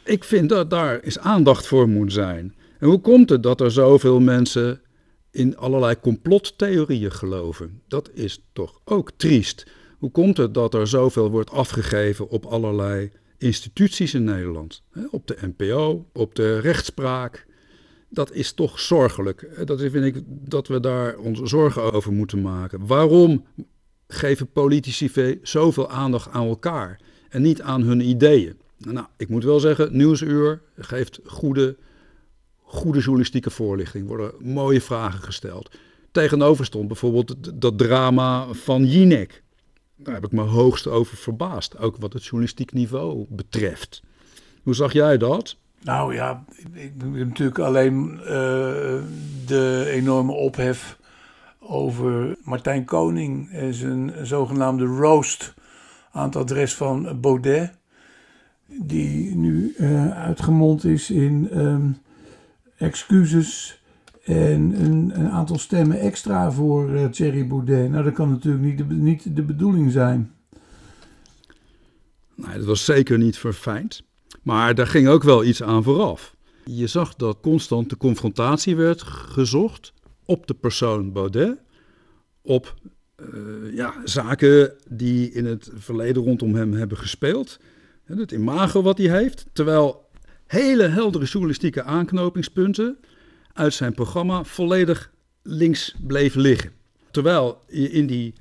ik 0.04 0.24
vind 0.24 0.50
dat 0.50 0.70
daar 0.70 1.04
is 1.04 1.20
aandacht 1.20 1.68
voor 1.68 1.90
moet 1.90 2.14
zijn. 2.14 2.56
En 2.82 2.88
hoe 2.88 3.02
komt 3.02 3.30
het 3.30 3.44
dat 3.44 3.62
er 3.62 3.72
zoveel 3.72 4.20
mensen 4.20 4.82
in 5.32 5.58
allerlei 5.58 6.00
complottheorieën 6.00 7.12
geloven? 7.12 7.82
Dat 7.88 8.10
is 8.14 8.46
toch 8.54 8.80
ook 8.84 9.12
triest. 9.18 9.68
Hoe 9.98 10.12
komt 10.12 10.38
het 10.38 10.54
dat 10.54 10.74
er 10.74 10.88
zoveel 10.88 11.30
wordt 11.30 11.50
afgegeven 11.50 12.30
op 12.30 12.46
allerlei 12.46 13.12
instituties 13.38 14.14
in 14.14 14.24
Nederland? 14.24 14.84
Op 15.10 15.28
de 15.28 15.38
NPO, 15.42 16.06
op 16.14 16.36
de 16.36 16.60
rechtspraak. 16.60 17.46
Dat 18.10 18.32
is 18.32 18.54
toch 18.54 18.80
zorgelijk. 18.80 19.66
Dat 19.66 19.80
vind 19.80 20.16
ik 20.16 20.24
dat 20.26 20.68
we 20.68 20.80
daar 20.80 21.18
ons 21.18 21.40
zorgen 21.42 21.94
over 21.94 22.12
moeten 22.12 22.42
maken. 22.42 22.88
Waarom 22.88 23.46
geven 24.08 24.52
politici 24.52 25.40
zoveel 25.42 25.90
aandacht 25.90 26.30
aan 26.30 26.48
elkaar 26.48 27.00
en 27.30 27.42
niet 27.42 27.62
aan 27.62 27.82
hun 27.82 28.10
ideeën? 28.10 28.60
Nou, 28.78 29.08
ik 29.18 29.30
moet 29.30 29.44
wel 29.44 29.60
zeggen, 29.60 29.98
Nieuwsuur 29.98 30.62
geeft 30.78 31.20
goede 31.26 31.78
goede 32.72 33.00
journalistieke 33.00 33.50
voorlichting, 33.50 34.08
worden 34.08 34.32
mooie 34.40 34.82
vragen 34.82 35.24
gesteld. 35.24 35.72
Tegenover 36.12 36.66
stond 36.66 36.88
bijvoorbeeld 36.88 37.62
dat 37.62 37.78
drama 37.78 38.54
van 38.54 38.86
Jinek. 38.86 39.44
Daar 39.96 40.14
heb 40.14 40.26
ik 40.26 40.32
me 40.32 40.42
hoogst 40.42 40.88
over 40.88 41.18
verbaasd, 41.18 41.78
ook 41.78 41.98
wat 41.98 42.14
het 42.14 42.24
journalistiek 42.24 42.74
niveau 42.74 43.26
betreft. 43.30 44.02
Hoe 44.64 44.76
zag 44.76 44.94
jij 44.94 45.18
dat? 45.18 45.58
Nou 45.82 46.14
ja, 46.14 46.44
ik 46.74 46.92
heb 46.98 47.26
natuurlijk 47.28 47.60
alleen 47.60 48.12
uh, 48.20 48.28
de 49.46 49.90
enorme 49.92 50.32
ophef 50.32 50.98
over 51.60 52.38
Martijn 52.44 52.86
Koning 52.86 53.52
en 53.52 53.74
zijn 53.74 54.14
zogenaamde 54.22 54.86
roast 54.86 55.54
aan 56.12 56.26
het 56.26 56.36
adres 56.36 56.76
van 56.76 57.22
Baudet. 57.22 57.72
Die 58.66 59.36
nu 59.36 59.76
uh, 59.78 60.18
uitgemond 60.18 60.86
is 60.86 61.10
in 61.10 61.50
ehm, 61.52 61.90
excuses 62.82 63.82
en 64.24 64.84
een, 64.84 65.12
een, 65.20 65.30
aantal 65.30 65.58
stemmen 65.58 66.00
extra 66.00 66.52
voor 66.52 66.90
uh, 66.90 67.06
Thierry 67.06 67.48
Baudet. 67.48 67.90
Nou, 67.90 68.04
dat 68.04 68.14
kan 68.14 68.30
natuurlijk 68.30 68.64
niet 68.64 68.78
de, 68.78 68.84
niet 68.84 69.36
de 69.36 69.44
bedoeling 69.44 69.92
zijn. 69.92 70.32
Nee, 72.36 72.58
dat 72.58 72.66
was 72.66 72.86
zeker 72.86 73.18
niet 73.18 73.38
verfijnd. 73.38 74.04
Maar 74.42 74.76
daar 74.76 74.88
ging 74.88 75.08
ook 75.08 75.24
wel 75.24 75.44
iets 75.44 75.64
aan 75.64 75.84
vooraf. 75.84 76.36
Je 76.66 76.88
zag 76.88 77.16
dat 77.16 77.38
constant 77.42 77.90
de 77.90 77.98
confrontatie 77.98 78.76
werd 78.76 79.02
gezocht 79.02 79.94
op 80.26 80.48
de 80.48 80.54
persoon 80.54 81.12
Baudet, 81.12 81.58
op 82.42 82.76
uh, 83.34 83.76
ja, 83.76 83.94
zaken 84.04 84.74
die 84.90 85.32
in 85.32 85.46
het 85.46 85.72
verleden 85.76 86.24
rondom 86.24 86.56
hem 86.56 86.74
hebben 86.74 86.98
gespeeld. 86.98 87.60
Het 88.04 88.32
imago 88.32 88.82
wat 88.82 88.98
hij 88.98 89.08
heeft. 89.08 89.46
Terwijl 89.54 90.10
hele 90.52 90.88
heldere 90.88 91.26
journalistieke 91.26 91.84
aanknopingspunten 91.84 92.98
uit 93.54 93.74
zijn 93.74 93.94
programma 93.94 94.44
volledig 94.44 95.12
links 95.44 95.96
bleven 96.08 96.42
liggen. 96.42 96.72
Terwijl 97.12 97.62
je 97.68 97.92
in 97.92 98.08
die 98.08 98.34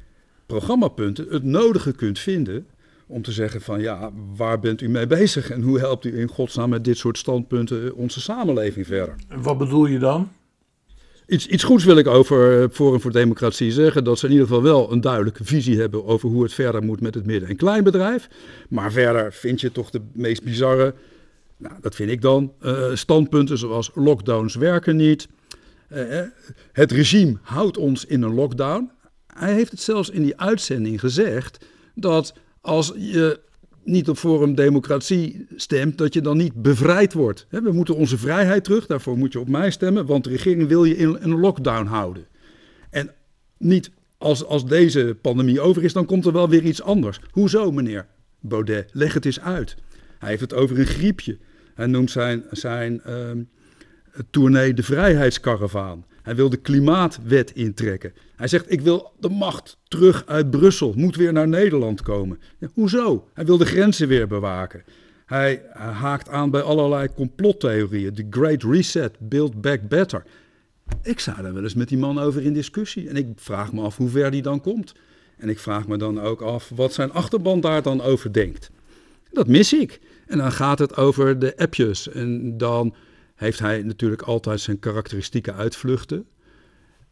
programmapunten 0.46 1.27
het 1.29 1.44
nodige 1.44 1.92
kunt 1.92 2.18
vinden 2.18 2.66
om 3.07 3.23
te 3.23 3.33
zeggen 3.33 3.61
van 3.61 3.81
ja, 3.81 4.11
waar 4.37 4.61
bent 4.61 4.81
u 4.81 4.88
mee 4.88 5.07
bezig 5.07 5.51
en 5.51 5.62
hoe 5.62 5.79
helpt 5.79 6.05
u 6.05 6.18
in 6.18 6.29
godsnaam 6.29 6.70
met 6.70 6.85
dit 6.85 6.96
soort 6.96 7.18
standpunten 7.18 7.94
onze 7.94 8.20
samenleving 8.20 8.87
verder? 8.87 9.14
Wat 9.42 9.59
bedoel 9.59 9.87
je 9.87 9.99
dan? 9.99 10.29
Iets, 11.27 11.46
iets 11.46 11.64
goeds 11.64 11.85
wil 11.85 11.96
ik 11.96 12.07
over 12.07 12.68
Forum 12.70 13.01
voor 13.01 13.12
Democratie 13.12 13.73
zeggen. 13.73 14.05
Dat 14.05 14.18
ze 14.18 14.27
in 14.27 14.33
ieder 14.33 14.46
geval 14.46 14.62
wel 14.62 14.92
een 14.92 15.01
duidelijke 15.01 15.44
visie 15.44 15.79
hebben 15.79 16.05
over 16.05 16.29
hoe 16.29 16.42
het 16.42 16.53
verder 16.53 16.83
moet 16.83 17.01
met 17.01 17.14
het 17.14 17.27
midden- 17.27 17.49
en 17.49 17.57
kleinbedrijf. 17.57 18.29
Maar 18.68 18.92
verder 18.92 19.33
vind 19.33 19.61
je 19.61 19.73
toch 19.73 19.90
de 19.90 20.01
meest 20.12 20.42
bizarre 20.42 20.94
nou, 21.61 21.75
dat 21.81 21.94
vind 21.94 22.11
ik 22.11 22.23
dan. 22.23 22.53
Uh, 22.62 22.94
standpunten 22.94 23.59
zoals 23.59 23.90
lockdowns 23.94 24.55
werken 24.55 24.96
niet. 24.96 25.29
Uh, 25.92 26.20
het 26.73 26.92
regime 26.92 27.38
houdt 27.42 27.77
ons 27.77 28.05
in 28.05 28.23
een 28.23 28.35
lockdown. 28.35 28.90
Hij 29.27 29.53
heeft 29.53 29.70
het 29.70 29.81
zelfs 29.81 30.11
in 30.11 30.23
die 30.23 30.40
uitzending 30.40 31.01
gezegd 31.01 31.66
dat 31.94 32.35
als 32.61 32.92
je 32.96 33.40
niet 33.85 34.09
op 34.09 34.16
Forum 34.16 34.55
Democratie 34.55 35.46
stemt, 35.57 35.99
dat 35.99 36.14
je 36.14 36.20
dan 36.20 36.37
niet 36.37 36.62
bevrijd 36.62 37.12
wordt. 37.12 37.46
We 37.51 37.73
moeten 37.73 37.96
onze 37.96 38.18
vrijheid 38.18 38.64
terug, 38.64 38.87
daarvoor 38.87 39.18
moet 39.18 39.33
je 39.33 39.40
op 39.40 39.49
mij 39.49 39.70
stemmen, 39.70 40.07
want 40.07 40.25
de 40.25 40.31
regering 40.31 40.68
wil 40.68 40.85
je 40.85 40.96
in 40.96 41.16
een 41.20 41.40
lockdown 41.40 41.87
houden. 41.87 42.27
En 42.90 43.11
niet 43.59 43.90
als, 44.18 44.44
als 44.44 44.66
deze 44.66 45.16
pandemie 45.23 45.61
over 45.61 45.85
is, 45.85 45.92
dan 45.92 46.07
komt 46.07 46.27
er 46.27 46.33
wel 46.33 46.49
weer 46.49 46.62
iets 46.62 46.83
anders. 46.83 47.20
Hoezo, 47.31 47.73
meneer 47.73 48.07
Baudet? 48.40 48.90
Leg 48.92 49.14
het 49.14 49.25
eens 49.25 49.40
uit. 49.40 49.77
Hij 50.18 50.29
heeft 50.29 50.40
het 50.40 50.55
over 50.55 50.79
een 50.79 50.87
griepje. 50.87 51.38
Hij 51.81 51.88
noemt 51.88 52.11
zijn, 52.11 52.45
zijn 52.51 53.03
uh, 53.07 53.31
tournee 54.31 54.75
De 54.75 54.83
Vrijheidskaravaan. 54.83 56.05
Hij 56.23 56.35
wil 56.35 56.51
de 56.51 56.57
klimaatwet 56.57 57.51
intrekken. 57.51 58.12
Hij 58.37 58.49
zegt, 58.49 58.73
ik 58.73 58.81
wil 58.81 59.12
de 59.21 59.29
macht 59.29 59.79
terug 59.88 60.27
uit 60.27 60.51
Brussel, 60.51 60.93
moet 60.97 61.16
weer 61.16 61.33
naar 61.33 61.49
Nederland 61.49 62.03
komen. 62.03 62.40
Ja, 62.59 62.69
hoezo? 62.75 63.29
Hij 63.35 63.45
wil 63.45 63.57
de 63.57 63.64
grenzen 63.64 64.09
weer 64.09 64.27
bewaken. 64.27 64.85
Hij 65.27 65.62
haakt 65.75 66.29
aan 66.29 66.51
bij 66.51 66.62
allerlei 66.62 67.09
complottheorieën. 67.14 68.14
De 68.14 68.27
Great 68.31 68.62
Reset, 68.62 69.16
Build 69.19 69.61
Back 69.61 69.88
Better. 69.88 70.23
Ik 71.03 71.21
sta 71.21 71.43
daar 71.43 71.55
wel 71.55 71.62
eens 71.62 71.75
met 71.75 71.88
die 71.88 71.99
man 71.99 72.19
over 72.19 72.43
in 72.43 72.53
discussie. 72.53 73.09
En 73.09 73.16
ik 73.16 73.27
vraag 73.37 73.73
me 73.73 73.83
af 73.83 73.97
hoe 73.97 74.09
ver 74.09 74.31
die 74.31 74.43
dan 74.43 74.61
komt. 74.61 74.95
En 75.37 75.49
ik 75.49 75.59
vraag 75.59 75.88
me 75.88 75.97
dan 75.97 76.21
ook 76.21 76.40
af 76.40 76.71
wat 76.75 76.93
zijn 76.93 77.12
achterban 77.12 77.61
daar 77.61 77.83
dan 77.83 78.01
over 78.01 78.33
denkt. 78.33 78.71
Dat 79.33 79.47
mis 79.47 79.73
ik. 79.73 80.01
En 80.31 80.38
dan 80.38 80.53
gaat 80.53 80.79
het 80.79 80.97
over 80.97 81.38
de 81.38 81.57
appjes. 81.57 82.09
En 82.09 82.59
dan 82.59 82.95
heeft 83.35 83.59
hij 83.59 83.83
natuurlijk 83.83 84.23
altijd 84.23 84.61
zijn 84.61 84.79
karakteristieke 84.79 85.53
uitvluchten. 85.53 86.27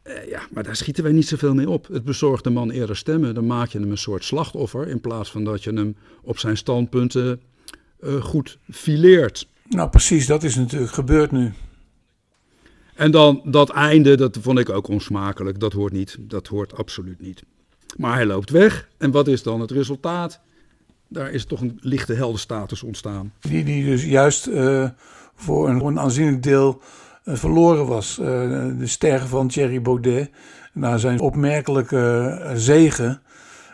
Eh, 0.03 0.29
ja, 0.29 0.41
maar 0.51 0.63
daar 0.63 0.77
schieten 0.77 1.03
wij 1.03 1.13
niet 1.13 1.29
zoveel 1.29 1.55
mee 1.55 1.69
op. 1.69 1.87
Het 1.87 2.05
bezorgt 2.05 2.45
de 2.45 2.51
man 2.51 2.71
eerder 2.71 2.97
stemmen. 2.97 3.35
Dan 3.35 3.47
maak 3.47 3.69
je 3.69 3.79
hem 3.79 3.91
een 3.91 3.99
soort 3.99 4.25
slachtoffer. 4.25 4.89
In 4.89 5.01
plaats 5.01 5.31
van 5.31 5.45
dat 5.45 5.65
je 5.65 5.73
hem 5.73 5.97
op 6.23 6.39
zijn 6.39 6.57
standpunten 6.57 7.41
uh, 8.01 8.23
goed 8.23 8.59
fileert. 8.71 9.49
Nou, 9.69 9.89
precies, 9.91 10.27
dat 10.27 10.43
is 10.43 10.55
natuurlijk 10.55 10.93
gebeurd 10.93 11.31
nu. 11.31 11.53
En 12.95 13.11
dan 13.11 13.43
dat 13.45 13.71
einde, 13.71 14.17
dat 14.17 14.39
vond 14.41 14.59
ik 14.59 14.69
ook 14.69 14.89
onsmakelijk. 14.89 15.61
Dat 15.61 15.73
hoort 15.73 15.93
niet. 15.93 16.17
Dat 16.21 16.47
hoort 16.47 16.75
absoluut 16.77 17.21
niet. 17.21 17.43
Maar 17.97 18.15
hij 18.15 18.27
loopt 18.27 18.51
weg. 18.51 18.89
En 18.99 19.11
wat 19.11 19.29
is 19.29 19.43
dan 19.43 19.61
het 19.61 19.71
resultaat? 19.71 20.41
Daar 21.09 21.31
is 21.31 21.45
toch 21.45 21.61
een 21.61 21.79
lichte 21.81 22.15
heldenstatus 22.15 22.83
ontstaan. 22.83 23.33
Die, 23.41 23.65
die 23.65 23.85
dus 23.85 24.05
juist 24.05 24.47
uh, 24.47 24.89
voor 25.35 25.69
een, 25.69 25.85
een 25.85 25.99
aanzienlijk 25.99 26.43
deel 26.43 26.81
uh, 27.25 27.35
verloren 27.35 27.87
was. 27.87 28.19
Uh, 28.21 28.27
de 28.79 28.87
sterren 28.87 29.29
van 29.29 29.49
Thierry 29.49 29.83
Baudet, 29.83 30.31
na 30.73 30.99
zijn 30.99 31.21
opmerkelijke 31.21 32.53
zegen, 32.55 33.21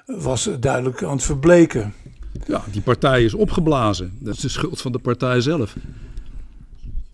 was 0.06 0.50
duidelijk 0.60 1.02
aan 1.02 1.16
het 1.16 1.22
verbleken. 1.24 1.92
Ja, 2.46 2.62
die 2.70 2.82
partij 2.82 3.24
is 3.24 3.34
opgeblazen. 3.34 4.12
Dat 4.20 4.34
is 4.34 4.40
de 4.40 4.48
schuld 4.48 4.80
van 4.80 4.92
de 4.92 4.98
partij 4.98 5.40
zelf. 5.40 5.76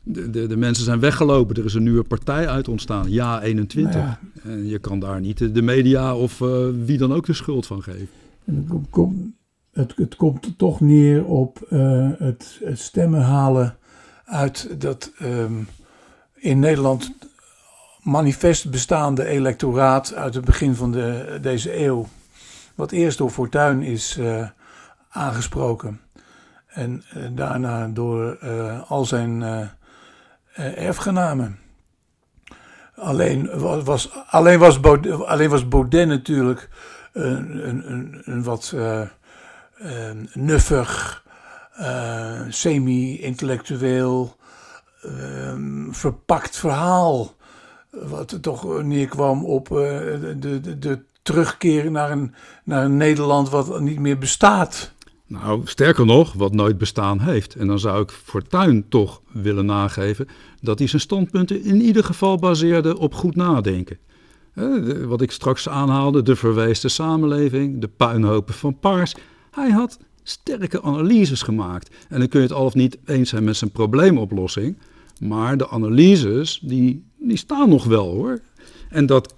De, 0.03 0.31
de, 0.31 0.47
de, 0.47 0.57
mensen 0.57 0.85
zijn 0.85 1.01
weggelopen. 1.01 1.57
Er 1.57 1.65
is 1.65 1.75
een 1.75 1.83
nieuwe 1.83 2.03
partij 2.03 2.49
uit 2.49 2.69
ontstaan. 2.69 3.11
Ja 3.11 3.43
21. 3.43 3.95
Nou 3.95 4.07
ja. 4.07 4.19
En 4.43 4.67
je 4.67 4.79
kan 4.79 4.99
daar 4.99 5.21
niet 5.21 5.55
de 5.55 5.63
media 5.63 6.17
of 6.17 6.41
uh, 6.41 6.67
wie 6.85 6.99
dan 6.99 7.13
ook 7.13 7.27
de 7.27 7.33
schuld 7.33 7.67
van 7.67 7.83
geven. 7.83 8.09
Het, 9.81 9.93
het 9.97 10.17
komt 10.17 10.59
toch 10.59 10.81
neer 10.81 11.25
op 11.25 11.67
uh, 11.71 12.09
het, 12.19 12.61
stemmen 12.73 13.23
halen 13.23 13.77
uit 14.25 14.81
dat 14.81 15.13
um, 15.23 15.69
in 16.35 16.59
Nederland 16.59 17.13
manifest 18.03 18.71
bestaande 18.71 19.27
electoraat 19.27 20.15
uit 20.15 20.35
het 20.35 20.45
begin 20.45 20.75
van 20.75 20.93
de, 20.93 21.39
deze 21.43 21.85
eeuw. 21.85 22.07
Wat 22.75 22.91
eerst 22.91 23.19
door 23.19 23.31
Fortuyn 23.31 23.83
is 23.83 24.17
uh, 24.19 24.49
aangesproken. 25.09 26.01
En 26.67 27.03
uh, 27.17 27.27
daarna 27.33 27.89
door 27.89 28.39
al 28.89 29.05
zijn 29.05 29.45
erfgenamen. 30.77 31.59
Alleen 32.95 33.59
was, 33.85 34.11
alleen 34.27 34.59
was, 34.59 34.81
Baudet, 34.81 35.25
alleen 35.25 35.51
was 35.51 35.69
Baudet 35.69 36.09
natuurlijk 36.09 36.69
een, 37.13 37.69
een, 37.69 38.23
een 38.25 38.43
wat 38.43 38.73
uh, 38.75 38.81
uh, 38.83 39.09
nuffig, 40.33 41.25
uh, 41.81 42.41
semi-intellectueel, 42.49 44.37
verpakt 45.91 46.57
verhaal. 46.57 47.35
Wat 47.91 48.39
toch 48.41 48.83
neerkwam 48.83 49.45
op 49.45 49.69
de, 49.69 50.37
de, 50.39 50.79
de 50.79 50.99
terugkeer 51.23 51.91
naar 51.91 52.11
een, 52.11 52.35
naar 52.65 52.85
een 52.85 52.97
Nederland 52.97 53.49
wat 53.49 53.81
niet 53.81 53.99
meer 53.99 54.19
bestaat. 54.19 54.93
Nou, 55.27 55.61
sterker 55.65 56.07
nog, 56.07 56.33
wat 56.33 56.53
nooit 56.53 56.79
bestaan 56.79 57.21
heeft. 57.21 57.55
En 57.55 57.67
dan 57.67 57.79
zou 57.79 58.03
ik 58.03 58.11
Fortuyn 58.11 58.89
toch 58.89 59.23
willen 59.33 59.67
nageven 59.67 60.27
dat 60.61 60.79
hij 60.79 60.89
zijn 60.89 61.03
standpunten 61.03 61.65
in 61.65 61.81
ieder 61.81 62.05
geval 62.05 62.39
baseerde 62.39 62.99
op 62.99 63.15
goed 63.15 63.37
nadenken. 63.37 63.99
Wat 65.07 65.21
ik 65.21 65.31
straks 65.31 65.69
aanhaalde, 65.69 66.23
de 66.23 66.37
verweesde 66.37 66.89
samenleving, 66.89 67.81
de 67.81 67.89
puinhopen 67.89 68.55
van 68.55 68.79
Paars. 68.79 69.15
Hij 69.51 69.71
had 69.71 69.99
sterke 70.23 70.83
analyses 70.83 71.43
gemaakt. 71.43 71.95
En 72.09 72.19
dan 72.19 72.29
kun 72.29 72.41
je 72.41 72.47
het 72.47 72.57
al 72.57 72.65
of 72.65 72.75
niet 72.75 72.99
eens 73.07 73.31
zijn 73.31 73.45
met 73.45 73.57
zijn 73.57 73.71
probleemoplossing. 73.71 74.77
Maar 75.21 75.57
de 75.57 75.69
analyses, 75.69 76.61
die, 76.63 77.05
die 77.19 77.37
staan 77.37 77.69
nog 77.69 77.85
wel 77.85 78.09
hoor. 78.09 78.41
En 78.89 79.07
dat 79.07 79.35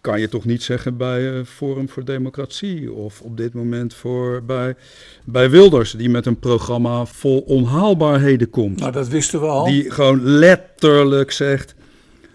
kan 0.00 0.20
je 0.20 0.28
toch 0.28 0.44
niet 0.44 0.62
zeggen 0.62 0.96
bij 0.96 1.32
uh, 1.32 1.44
Forum 1.44 1.88
voor 1.88 2.04
Democratie 2.04 2.92
of 2.92 3.20
op 3.20 3.36
dit 3.36 3.54
moment 3.54 3.94
voor, 3.94 4.42
bij, 4.44 4.76
bij 5.24 5.50
Wilders, 5.50 5.92
die 5.92 6.08
met 6.08 6.26
een 6.26 6.38
programma 6.38 7.06
vol 7.06 7.40
onhaalbaarheden 7.40 8.50
komt. 8.50 8.80
Nou, 8.80 8.92
dat 8.92 9.08
wisten 9.08 9.40
we 9.40 9.46
al. 9.46 9.64
Die 9.64 9.90
gewoon 9.90 10.22
letterlijk 10.22 11.30
zegt 11.30 11.74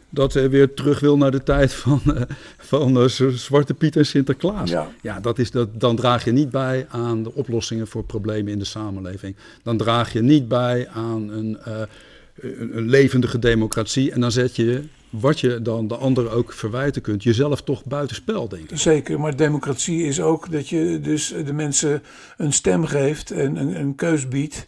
dat 0.10 0.34
hij 0.34 0.50
weer 0.50 0.74
terug 0.74 1.00
wil 1.00 1.18
naar 1.18 1.32
de 1.32 1.44
tijd 1.44 1.74
van, 1.74 2.02
uh, 2.06 2.22
van 2.58 3.02
uh, 3.02 3.08
Zwarte 3.30 3.74
Piet 3.74 3.96
en 3.96 4.06
Sinterklaas. 4.06 4.70
Ja, 4.70 4.88
ja 5.02 5.20
dat 5.20 5.40
is, 5.40 5.52
dat, 5.52 5.80
dan 5.80 5.96
draag 5.96 6.26
je 6.26 6.32
niet 6.32 6.50
bij 6.50 6.86
aan 6.90 7.24
de 7.24 7.34
oplossingen 7.34 7.88
voor 7.88 8.04
problemen 8.04 8.52
in 8.52 8.60
de 8.60 8.66
samenleving. 8.66 9.36
Dan 9.64 9.78
draag 9.78 10.14
je 10.14 10.22
niet 10.22 10.48
bij 10.48 10.88
aan 10.88 11.30
een, 11.30 11.58
een, 11.62 12.78
een 12.78 12.90
levendige 12.90 13.40
democratie 13.40 14.12
en 14.12 14.22
dan 14.22 14.32
zet 14.32 14.56
je 14.56 14.84
wat 15.10 15.40
je 15.40 15.62
dan 15.62 15.88
de 15.88 15.96
anderen 15.96 16.32
ook 16.32 16.54
verwijten 16.54 17.02
kunt, 17.02 17.24
jezelf 17.24 17.62
toch 17.62 17.86
buitenspel, 17.86 18.48
denk 18.48 18.72
ik. 18.72 18.78
Zeker, 18.78 19.20
maar 19.20 19.36
democratie 19.36 20.04
is 20.04 20.22
ook 20.22 20.52
dat 20.52 20.70
je 20.70 21.00
dus 21.02 21.34
de 21.46 21.54
mensen 21.54 22.04
een 22.38 22.54
stem 22.54 22.86
geeft 22.86 23.32
en 23.32 23.56
een, 23.56 23.80
een 23.80 23.96
keus 23.96 24.28
biedt. 24.28 24.68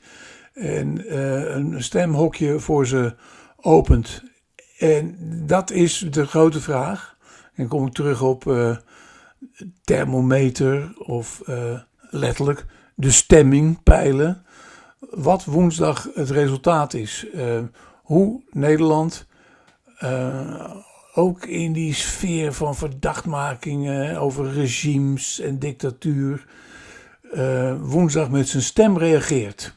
En 0.54 1.06
uh, 1.06 1.56
een 1.56 1.84
stemhokje 1.84 2.60
voor 2.60 2.88
ze 2.88 3.14
opent. 3.56 4.24
En 4.80 5.16
dat 5.46 5.72
is 5.72 6.08
de 6.10 6.26
grote 6.26 6.62
vraag. 6.62 7.18
En 7.54 7.68
kom 7.68 7.88
ik 7.88 7.94
terug 7.94 8.22
op 8.22 8.46
uh, 8.46 8.78
thermometer 9.84 10.94
of 10.98 11.42
uh, 11.50 11.80
letterlijk 12.10 12.66
de 12.96 13.12
stemming 13.12 13.84
peilen. 13.84 14.44
Wat 15.00 15.46
woensdag 15.46 16.10
het 16.14 16.30
resultaat 16.30 16.94
is. 16.94 17.26
hoe 18.04 18.42
Nederland 18.52 19.28
ook 21.14 21.46
in 21.46 21.74
die 21.74 21.94
sfeer 21.94 22.54
van 22.54 22.76
verdachtmakingen 22.76 24.20
over 24.20 24.54
regimes 24.54 25.40
en 25.40 25.60
dictatuur 25.60 26.46
woensdag 27.82 28.30
met 28.30 28.48
zijn 28.48 28.64
stem 28.64 28.98
reageert. 28.98 29.76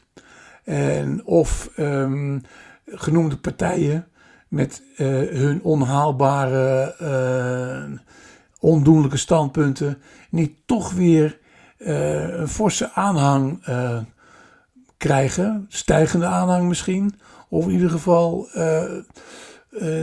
En 0.63 1.25
of 1.25 1.69
um, 1.77 2.41
genoemde 2.85 3.37
partijen 3.37 4.07
met 4.53 4.83
uh, 4.97 5.07
hun 5.29 5.61
onhaalbare, 5.63 6.95
ondoenlijke 8.59 9.17
standpunten 9.17 9.97
niet 10.29 10.51
toch 10.65 10.91
weer 10.91 11.39
een 11.77 12.47
forse 12.47 12.91
aanhang 12.91 13.63
krijgen, 14.97 15.65
stijgende 15.69 16.25
aanhang 16.25 16.67
misschien, 16.67 17.19
of 17.49 17.65
in 17.65 17.71
ieder 17.71 17.89
geval 17.89 18.47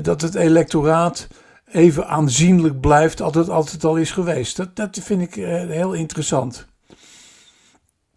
dat 0.02 0.20
het 0.20 0.34
electoraat 0.34 1.28
even 1.66 2.06
aanzienlijk 2.08 2.80
blijft, 2.80 3.20
altijd, 3.20 3.48
altijd 3.48 3.84
al 3.84 3.96
is 3.96 4.10
geweest. 4.10 4.56
Dat, 4.56 4.76
dat 4.76 4.98
vind 5.02 5.22
ik 5.22 5.34
heel 5.68 5.92
interessant. 5.92 6.66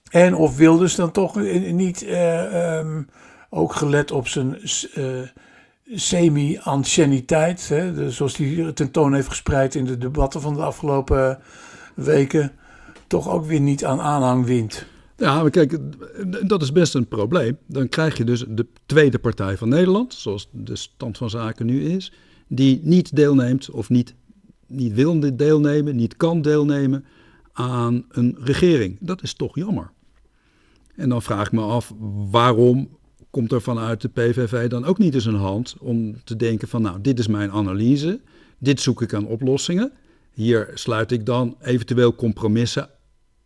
En 0.09 0.35
of 0.35 0.57
Wilders 0.57 0.95
dan 0.95 1.11
toch 1.11 1.35
niet, 1.71 2.05
um, 2.07 3.09
ook 3.49 3.75
gelet 3.75 4.11
op 4.11 4.27
zijn 4.27 4.59
semi-anciëniteit, 5.93 7.73
zoals 8.07 8.37
hij 8.37 8.71
tentoon 8.73 9.13
heeft 9.13 9.27
gespreid 9.27 9.75
in 9.75 9.85
de 9.85 9.97
debatten 9.97 10.41
van 10.41 10.53
de 10.53 10.61
afgelopen 10.61 11.39
weken, 11.95 12.51
toch 13.07 13.29
ook 13.29 13.45
weer 13.45 13.59
niet 13.59 13.85
aan 13.85 14.01
aanhang 14.01 14.45
wint. 14.45 14.85
Ja, 15.17 15.41
maar 15.41 15.49
kijk, 15.49 15.77
dat 16.47 16.61
is 16.61 16.71
best 16.71 16.95
een 16.95 17.07
probleem. 17.07 17.57
Dan 17.65 17.89
krijg 17.89 18.17
je 18.17 18.23
dus 18.23 18.45
de 18.47 18.67
tweede 18.85 19.19
partij 19.19 19.57
van 19.57 19.69
Nederland, 19.69 20.13
zoals 20.13 20.49
de 20.51 20.75
stand 20.75 21.17
van 21.17 21.29
zaken 21.29 21.65
nu 21.65 21.83
is, 21.83 22.13
die 22.47 22.79
niet 22.83 23.15
deelneemt 23.15 23.69
of 23.69 23.89
niet, 23.89 24.15
niet 24.67 24.93
wil 24.93 25.35
deelnemen, 25.35 25.95
niet 25.95 26.17
kan 26.17 26.41
deelnemen 26.41 27.05
aan 27.53 28.05
een 28.09 28.37
regering. 28.39 28.97
Dat 28.99 29.23
is 29.23 29.33
toch 29.33 29.55
jammer. 29.55 29.91
En 30.95 31.09
dan 31.09 31.21
vraag 31.21 31.45
ik 31.45 31.51
me 31.51 31.61
af, 31.61 31.93
waarom 32.31 32.89
komt 33.33 33.51
er 33.51 33.61
vanuit 33.61 34.01
de 34.01 34.09
PVV 34.09 34.69
dan 34.69 34.85
ook 34.85 34.97
niet 34.97 35.13
eens 35.13 35.25
een 35.25 35.35
hand 35.35 35.75
om 35.79 36.23
te 36.23 36.35
denken 36.35 36.67
van, 36.67 36.81
nou, 36.81 37.01
dit 37.01 37.19
is 37.19 37.27
mijn 37.27 37.51
analyse, 37.51 38.19
dit 38.57 38.79
zoek 38.79 39.01
ik 39.01 39.13
aan 39.13 39.25
oplossingen. 39.25 39.91
Hier 40.31 40.71
sluit 40.73 41.11
ik 41.11 41.25
dan 41.25 41.55
eventueel 41.61 42.15
compromissen 42.15 42.89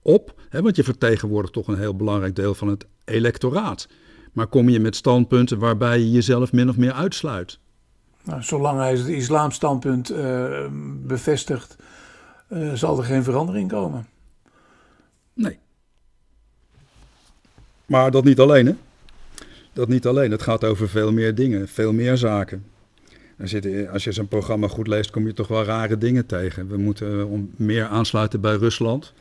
op, 0.02 0.42
hè, 0.50 0.62
want 0.62 0.76
je 0.76 0.84
vertegenwoordigt 0.84 1.54
toch 1.54 1.68
een 1.68 1.78
heel 1.78 1.96
belangrijk 1.96 2.36
deel 2.36 2.54
van 2.54 2.68
het 2.68 2.86
electoraat. 3.06 3.88
Maar 4.34 4.48
kom 4.48 4.70
je 4.70 4.80
met 4.80 4.96
standpunten 4.96 5.60
waarbij 5.60 6.00
je 6.00 6.12
jezelf 6.12 6.52
min 6.52 6.70
of 6.70 6.78
meer 6.78 6.94
uitsluit? 6.94 7.60
Nou, 8.24 8.44
zolang 8.44 8.80
hij 8.80 8.98
het 8.98 9.08
islamstandpunt 9.08 10.12
uh, 10.12 10.66
bevestigt, 11.04 11.76
uh, 12.50 12.74
zal 12.74 12.98
er 12.98 13.04
geen 13.04 13.24
verandering 13.24 13.70
komen. 13.70 14.08
Nee. 15.34 15.60
Maar 17.86 18.12
dat 18.12 18.24
niet 18.24 18.40
alleen, 18.40 18.66
hè? 18.66 18.74
Dat 19.78 19.88
niet 19.88 20.06
alleen. 20.06 20.32
Het 20.32 20.42
gaat 20.42 20.64
over 20.64 20.90
veel 20.90 21.12
meer 21.12 21.36
dingen, 21.36 21.68
veel 21.68 21.94
meer 21.94 22.18
zaken. 22.18 22.66
Zit, 23.44 23.90
als 23.90 24.04
je 24.04 24.12
zo'n 24.12 24.28
programma 24.28 24.68
goed 24.68 24.88
leest, 24.88 25.10
kom 25.10 25.26
je 25.26 25.34
toch 25.34 25.48
wel 25.48 25.64
rare 25.64 25.98
dingen 25.98 26.26
tegen. 26.26 26.68
We 26.68 26.78
moeten 26.78 27.20
eh, 27.20 27.26
meer 27.56 27.86
aansluiten 27.86 28.42
bij 28.42 28.56
Rusland. 28.56 29.14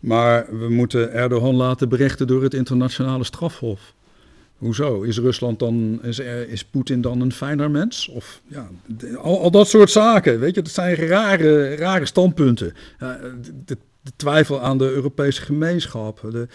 Maar 0.00 0.58
we 0.58 0.68
moeten 0.68 1.12
Erdogan 1.12 1.54
laten 1.54 1.88
berechten 1.88 2.26
door 2.26 2.42
het 2.42 2.54
internationale 2.54 3.24
strafhof. 3.24 3.94
Hoezo? 4.56 5.02
Is 5.02 5.18
Rusland 5.18 5.58
dan, 5.58 5.98
is, 6.02 6.18
is 6.48 6.64
Poetin 6.64 7.00
dan 7.00 7.20
een 7.20 7.32
fijner 7.32 7.70
mens? 7.70 8.08
Of 8.08 8.40
ja, 8.46 8.68
al, 9.16 9.40
al, 9.40 9.50
dat 9.50 9.68
soort 9.68 9.90
zaken, 9.90 10.40
weet 10.40 10.54
je, 10.54 10.62
dat 10.62 10.72
zijn 10.72 10.94
rare, 10.94 11.74
rare 11.74 12.06
standpunten. 12.06 12.74
de, 12.98 13.76
de, 14.02 14.12
twijfel 14.16 14.60
aan 14.60 14.78
de 14.78 14.90
Europese 14.90 15.42
gemeenschap, 15.42 16.20
de, 16.30 16.48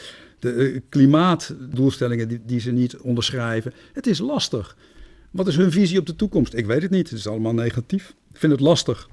de 0.43 0.81
klimaatdoelstellingen 0.89 2.27
die, 2.27 2.41
die 2.45 2.59
ze 2.59 2.71
niet 2.71 2.97
onderschrijven. 2.97 3.73
Het 3.93 4.07
is 4.07 4.19
lastig. 4.19 4.77
Wat 5.31 5.47
is 5.47 5.55
hun 5.55 5.71
visie 5.71 5.99
op 5.99 6.05
de 6.05 6.15
toekomst? 6.15 6.53
Ik 6.53 6.65
weet 6.65 6.81
het 6.81 6.91
niet. 6.91 7.09
Het 7.09 7.19
is 7.19 7.27
allemaal 7.27 7.53
negatief. 7.53 8.13
Ik 8.31 8.39
vind 8.39 8.51
het 8.51 8.61
lastig. 8.61 9.09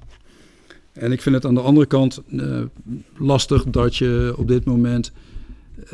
En 0.93 1.11
ik 1.11 1.21
vind 1.21 1.35
het 1.35 1.45
aan 1.45 1.53
de 1.53 1.61
andere 1.61 1.85
kant 1.85 2.21
uh, 2.29 2.61
lastig 3.17 3.63
dat 3.63 3.95
je 3.95 4.33
op 4.37 4.47
dit 4.47 4.65
moment 4.65 5.11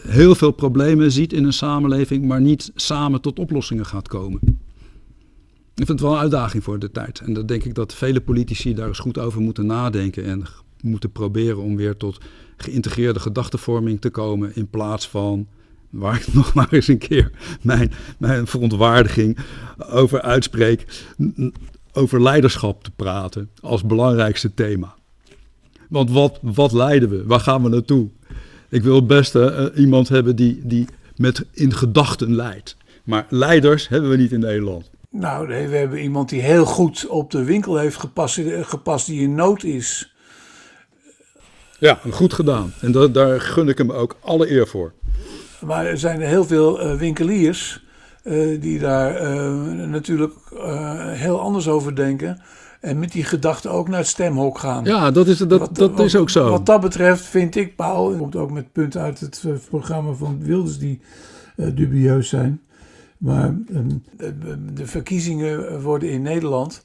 heel 0.02 0.36
veel 0.36 0.52
problemen 0.52 1.12
ziet 1.12 1.34
in 1.34 1.44
een 1.44 1.54
samenleving, 1.54 2.26
maar 2.26 2.42
niet 2.42 2.72
samen 2.76 3.22
tot 3.22 3.40
oplossingen 3.40 3.86
gaat 3.86 4.08
komen. 4.08 4.40
Ik 5.76 5.86
vind 5.86 5.88
het 5.88 6.00
wel 6.00 6.12
een 6.12 6.22
uitdaging 6.22 6.64
voor 6.64 6.80
de 6.80 6.92
tijd. 6.92 7.20
En 7.20 7.34
dan 7.34 7.46
denk 7.46 7.64
ik 7.64 7.76
dat 7.76 7.94
vele 7.94 8.22
politici 8.22 8.74
daar 8.74 8.88
eens 8.88 9.00
goed 9.00 9.18
over 9.18 9.42
moeten 9.42 9.66
nadenken 9.66 10.24
en 10.24 10.44
moeten 10.82 11.12
proberen 11.12 11.58
om 11.58 11.76
weer 11.76 11.98
tot 11.98 12.18
geïntegreerde 12.58 13.20
gedachtenvorming 13.20 14.02
te 14.02 14.10
komen 14.10 14.56
in 14.56 14.70
plaats 14.70 15.10
van 15.10 15.48
waar 15.90 16.16
ik 16.16 16.34
nog 16.34 16.54
maar 16.54 16.68
eens 16.70 16.88
een 16.88 16.98
keer 16.98 17.32
mijn, 17.62 17.92
mijn 18.18 18.48
verontwaardiging 18.48 19.38
over 19.78 20.22
uitspreek, 20.22 21.06
over 21.94 22.22
leiderschap 22.22 22.84
te 22.84 22.92
praten 22.92 23.50
als 23.62 23.84
belangrijkste 23.84 24.54
thema. 24.54 24.96
Want 25.90 26.12
wat, 26.12 26.40
wat 26.42 26.72
leiden 26.72 27.10
we? 27.10 27.24
Waar 27.26 27.40
gaan 27.40 27.64
we 27.64 27.70
naartoe? 27.70 28.08
Ik 28.70 28.84
wil 28.84 29.06
best 29.06 29.36
uh, 29.36 29.66
iemand 29.76 30.10
hebben 30.10 30.36
die, 30.36 30.60
die 30.64 30.88
met 31.16 31.46
in 31.52 31.74
gedachten 31.74 32.36
leidt. 32.36 32.78
Maar 33.04 33.26
leiders 33.30 33.88
hebben 33.88 34.10
we 34.10 34.18
niet 34.18 34.32
in 34.32 34.40
Nederland. 34.40 34.90
Nou, 35.10 35.48
nee, 35.48 35.68
we 35.68 35.76
hebben 35.76 36.02
iemand 36.02 36.30
die 36.30 36.42
heel 36.42 36.66
goed 36.66 37.08
op 37.08 37.32
de 37.32 37.44
winkel 37.44 37.78
heeft 37.78 37.98
gepast, 37.98 38.38
eh, 38.38 38.64
gepast 38.64 39.06
die 39.06 39.22
in 39.22 39.36
nood 39.36 39.64
is. 39.64 40.16
Ja, 41.80 42.00
goed 42.12 42.34
gedaan. 42.34 42.74
En 42.82 42.92
dat, 42.92 43.14
daar 43.14 43.42
gun 43.42 43.70
ik 43.70 43.78
hem 43.78 43.92
ook 43.92 44.16
alle 44.20 44.52
eer 44.52 44.68
voor. 44.68 44.94
Maar 45.66 45.86
er 45.86 45.98
zijn 45.98 46.22
heel 46.22 46.46
veel 46.46 46.82
uh, 46.82 46.94
winkeliers 46.94 47.84
uh, 48.24 48.62
die 48.62 48.80
daar 48.80 49.22
uh, 49.22 49.52
natuurlijk 49.88 50.34
heel 51.08 51.40
anders 51.40 51.68
over 51.68 51.96
denken. 51.96 52.42
En 52.82 53.00
met 53.00 53.12
die 53.12 53.24
gedachte 53.24 53.70
ook 53.70 53.88
naar 53.88 54.00
het 54.00 54.08
stemhok 54.08 54.60
gaan. 54.60 54.84
Ja, 54.84 55.12
dat 55.12 55.28
is, 55.28 55.38
dat, 55.38 55.76
dat 55.76 56.00
is 56.00 56.16
ook 56.16 56.30
zo. 56.30 56.50
Wat 56.50 56.66
dat 56.66 56.82
betreft 56.82 57.26
vind 57.26 57.56
ik, 57.56 57.76
Paul, 57.76 58.16
komt 58.18 58.36
ook 58.36 58.52
met 58.52 58.72
punten 58.72 59.02
uit 59.02 59.20
het 59.20 59.44
programma 59.70 60.14
van 60.14 60.40
Wilders 60.44 60.78
die 60.78 61.02
dubieus 61.56 62.30
zijn. 62.30 62.62
Maar 63.18 63.56
ehm, 63.74 63.90
de 64.74 64.88
verkiezingen 64.88 65.82
worden 65.82 66.10
in 66.10 66.22
Nederland, 66.22 66.84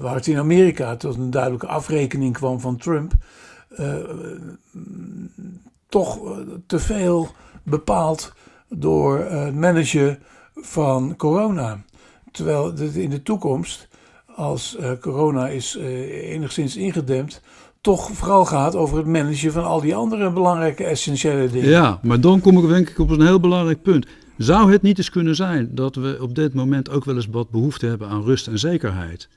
waar 0.00 0.14
het 0.14 0.26
in 0.26 0.38
Amerika 0.38 0.96
tot 0.96 1.16
een 1.16 1.30
duidelijke 1.30 1.66
afrekening 1.66 2.32
kwam 2.32 2.60
van 2.60 2.76
Trump, 2.76 3.12
toch 5.88 6.20
te 6.66 6.78
veel 6.78 7.28
bepaald 7.62 8.32
door 8.68 9.18
het 9.18 9.54
managen 9.54 10.18
van 10.54 11.16
corona. 11.16 11.84
Terwijl 12.30 12.72
in 12.94 13.10
de 13.10 13.22
toekomst, 13.22 13.88
als 14.36 14.78
corona 15.00 15.48
is 15.48 15.74
enigszins 15.74 16.76
ingedempt, 16.76 17.40
toch 17.80 18.10
vooral 18.10 18.44
gaat 18.44 18.74
over 18.74 18.96
het 18.96 19.06
managen 19.06 19.52
van 19.52 19.64
al 19.64 19.80
die 19.80 19.94
andere 19.94 20.32
belangrijke 20.32 20.84
essentiële 20.84 21.50
dingen. 21.50 21.68
Ja, 21.68 21.98
maar 22.02 22.20
dan 22.20 22.40
kom 22.40 22.58
ik 22.58 22.68
denk 22.68 22.88
ik 22.88 22.98
op 22.98 23.10
een 23.10 23.26
heel 23.26 23.40
belangrijk 23.40 23.82
punt. 23.82 24.06
Zou 24.36 24.72
het 24.72 24.82
niet 24.82 24.98
eens 24.98 25.10
kunnen 25.10 25.34
zijn 25.34 25.74
dat 25.74 25.94
we 25.94 26.18
op 26.20 26.34
dit 26.34 26.54
moment 26.54 26.90
ook 26.90 27.04
wel 27.04 27.14
eens 27.14 27.26
wat 27.26 27.50
behoefte 27.50 27.86
hebben 27.86 28.08
aan 28.08 28.22
rust 28.22 28.46
en 28.46 28.58
zekerheid? 28.58 29.28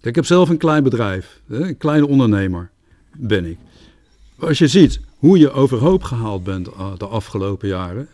Ik 0.00 0.14
heb 0.14 0.24
zelf 0.24 0.48
een 0.48 0.56
klein 0.56 0.82
bedrijf, 0.82 1.40
een 1.48 1.76
kleine 1.76 2.08
ondernemer 2.08 2.70
ben 3.18 3.44
ik. 3.44 3.58
Als 4.38 4.58
je 4.58 4.68
ziet 4.68 5.00
hoe 5.18 5.38
je 5.38 5.50
overhoop 5.50 6.02
gehaald 6.02 6.44
bent 6.44 6.68
eh, 6.68 6.92
de 6.96 7.06
afgelopen 7.06 7.68
jaren, 7.68 8.08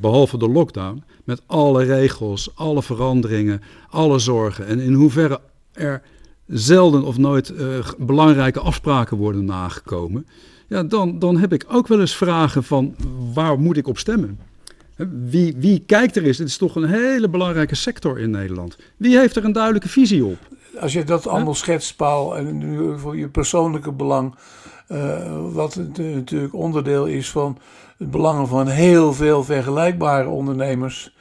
behalve 0.00 0.38
de 0.38 0.48
lockdown, 0.48 1.02
met 1.24 1.42
alle 1.46 1.84
regels, 1.84 2.50
alle 2.54 2.82
veranderingen, 2.82 3.62
alle 3.90 4.18
zorgen 4.18 4.66
en 4.66 4.78
in 4.78 4.92
hoeverre 4.92 5.40
er 5.72 6.02
zelden 6.46 7.04
of 7.04 7.18
nooit 7.18 7.50
uh, 7.50 7.78
belangrijke 7.98 8.60
afspraken 8.60 9.16
worden 9.16 9.44
nagekomen, 9.44 10.26
ja, 10.68 10.82
dan, 10.82 11.18
dan 11.18 11.36
heb 11.36 11.52
ik 11.52 11.64
ook 11.68 11.86
wel 11.86 12.00
eens 12.00 12.16
vragen 12.16 12.64
van 12.64 12.94
waar 13.34 13.58
moet 13.58 13.76
ik 13.76 13.86
op 13.86 13.98
stemmen? 13.98 14.38
Wie, 15.28 15.54
wie 15.58 15.82
kijkt 15.86 16.16
er 16.16 16.24
eens? 16.24 16.38
Het 16.38 16.48
is 16.48 16.56
toch 16.56 16.76
een 16.76 16.88
hele 16.88 17.28
belangrijke 17.28 17.74
sector 17.74 18.18
in 18.18 18.30
Nederland. 18.30 18.76
Wie 18.96 19.18
heeft 19.18 19.36
er 19.36 19.44
een 19.44 19.52
duidelijke 19.52 19.88
visie 19.88 20.24
op? 20.24 20.38
Als 20.80 20.92
je 20.92 21.04
dat 21.04 21.26
allemaal 21.26 21.54
schetst, 21.54 21.96
Paul, 21.96 22.36
en 22.36 22.58
nu 22.58 22.98
voor 22.98 23.16
je 23.16 23.28
persoonlijke 23.28 23.92
belang, 23.92 24.34
uh, 24.88 25.52
wat 25.52 25.76
natuurlijk 25.76 26.54
onderdeel 26.54 27.06
is 27.06 27.30
van 27.30 27.58
het 27.98 28.10
belangen 28.10 28.48
van 28.48 28.66
heel 28.66 29.12
veel 29.12 29.44
vergelijkbare 29.44 30.28
ondernemers. 30.28 31.16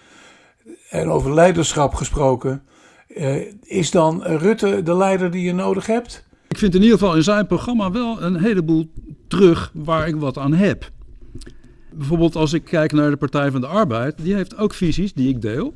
En 0.89 1.10
over 1.10 1.34
leiderschap 1.34 1.93
gesproken, 1.93 2.63
uh, 3.08 3.36
is 3.63 3.91
dan 3.91 4.24
Rutte 4.24 4.84
de 4.84 4.96
leider 4.96 5.32
die 5.32 5.43
je 5.43 5.54
nodig 5.54 5.86
hebt? 5.86 6.26
Ik 6.48 6.58
vind 6.58 6.76
in 6.76 6.82
ieder 6.82 6.98
geval 6.98 7.15
in 7.15 7.24
zijn 7.24 7.48
programma 7.48 7.91
wel 7.91 8.22
een 8.22 8.36
heleboel 8.36 8.91
terug 9.28 9.72
waar 9.74 10.08
ik 10.08 10.15
wat 10.15 10.38
aan 10.38 10.54
heb. 10.54 10.89
Bijvoorbeeld 11.91 12.36
als 12.36 12.54
ik 12.54 12.63
kijk 12.63 12.91
naar 12.91 13.10
de 13.10 13.17
Partij 13.17 13.52
van 13.52 13.62
de 13.62 13.67
Arbeid, 13.67 14.17
die 14.17 14.34
heeft 14.34 14.58
ook 14.58 14.74
visies 14.74 15.13
die 15.13 15.30
ik 15.30 15.41
deel. 15.41 15.74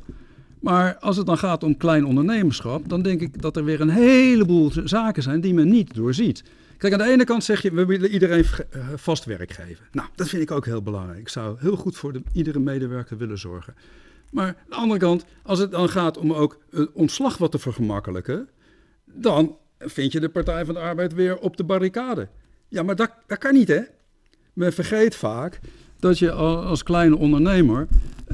Maar 0.62 0.96
als 0.98 1.16
het 1.16 1.26
dan 1.26 1.38
gaat 1.38 1.62
om 1.62 1.76
klein 1.76 2.06
ondernemerschap, 2.06 2.88
dan 2.88 3.02
denk 3.02 3.20
ik 3.20 3.42
dat 3.42 3.56
er 3.56 3.64
weer 3.64 3.80
een 3.80 3.88
heleboel 3.88 4.70
zaken 4.84 5.22
zijn 5.22 5.40
die 5.40 5.54
men 5.54 5.68
niet 5.68 5.94
doorziet. 5.94 6.44
Kijk, 6.78 6.92
aan 6.92 6.98
de 6.98 7.10
ene 7.12 7.24
kant 7.24 7.44
zeg 7.44 7.62
je, 7.62 7.72
we 7.72 7.86
willen 7.86 8.10
iedereen 8.10 8.44
eh, 8.70 8.88
vast 8.96 9.24
werk 9.24 9.52
geven. 9.52 9.86
Nou, 9.92 10.08
dat 10.14 10.28
vind 10.28 10.42
ik 10.42 10.50
ook 10.50 10.64
heel 10.64 10.82
belangrijk. 10.82 11.18
Ik 11.18 11.28
zou 11.28 11.56
heel 11.58 11.76
goed 11.76 11.96
voor 11.96 12.12
de, 12.12 12.22
iedere 12.32 12.58
medewerker 12.58 13.16
willen 13.16 13.38
zorgen. 13.38 13.74
Maar 14.30 14.46
aan 14.46 14.54
de 14.68 14.74
andere 14.74 15.00
kant, 15.00 15.24
als 15.42 15.58
het 15.58 15.70
dan 15.70 15.88
gaat 15.88 16.18
om 16.18 16.32
ook 16.32 16.58
een 16.70 16.90
ontslag 16.92 17.38
wat 17.38 17.50
te 17.50 17.58
vergemakkelijken, 17.58 18.48
dan 19.04 19.56
vind 19.78 20.12
je 20.12 20.20
de 20.20 20.28
Partij 20.28 20.64
van 20.64 20.74
de 20.74 20.80
Arbeid 20.80 21.14
weer 21.14 21.38
op 21.38 21.56
de 21.56 21.64
barricade. 21.64 22.28
Ja, 22.68 22.82
maar 22.82 22.96
dat, 22.96 23.10
dat 23.26 23.38
kan 23.38 23.52
niet, 23.52 23.68
hè? 23.68 23.80
Men 24.52 24.72
vergeet 24.72 25.14
vaak 25.16 25.60
dat 25.98 26.18
je 26.18 26.32
als 26.32 26.82
kleine 26.82 27.16
ondernemer 27.16 27.86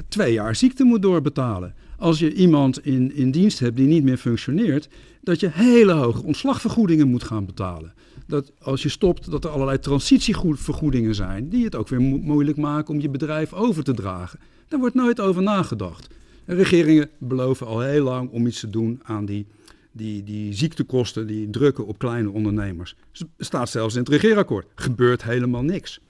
twee 0.09 0.33
jaar 0.33 0.55
ziekte 0.55 0.85
moet 0.85 1.03
doorbetalen. 1.03 1.75
Als 1.99 2.19
je 2.19 2.35
iemand 2.35 2.85
in, 2.85 3.15
in 3.15 3.31
dienst 3.31 3.59
hebt 3.59 3.77
die 3.77 3.87
niet 3.87 4.05
meer 4.05 4.17
functioneert, 4.17 4.89
dat 5.21 5.41
je 5.41 5.51
hele 5.53 5.93
hoge 5.93 6.23
ontslagvergoedingen 6.23 7.09
moet 7.09 7.25
gaan 7.25 7.47
betalen 7.47 7.93
dat 8.29 8.53
als 8.63 8.83
je 8.83 8.89
stopt, 8.89 9.31
dat 9.31 9.45
er 9.45 9.51
allerlei 9.51 9.79
transitievergoedingen 9.79 11.15
zijn 11.15 11.49
die 11.49 11.65
het 11.65 11.75
ook 11.75 11.89
weer 11.89 12.01
moeilijk 12.01 12.57
maken 12.57 12.95
om 12.95 13.01
je 13.01 13.09
bedrijf 13.09 13.53
over 13.53 13.85
te 13.85 13.95
dragen. 13.95 14.39
Daar 14.69 14.81
wordt 14.81 14.95
nooit 14.95 15.21
over 15.21 15.43
nagedacht. 15.43 16.09
Regeringen 16.45 17.11
beloven 17.19 17.67
al 17.67 17.81
heel 17.81 18.05
lang 18.05 18.31
om 18.31 18.47
iets 18.47 18.61
te 18.61 18.71
doen 18.71 19.01
aan 19.03 19.25
die, 19.25 19.47
die, 19.93 20.25
die 20.25 20.53
ziektekosten 20.53 21.27
die 21.27 21.51
drukken 21.51 21.87
op 21.87 21.99
kleine 21.99 22.31
ondernemers. 22.31 22.95
Het 23.13 23.29
staat 23.39 23.69
zelfs 23.69 23.95
in 23.95 24.01
het 24.01 24.09
regeerakkoord. 24.09 24.67
Gebeurt 24.75 25.23
helemaal 25.23 25.63
niks. 25.63 26.01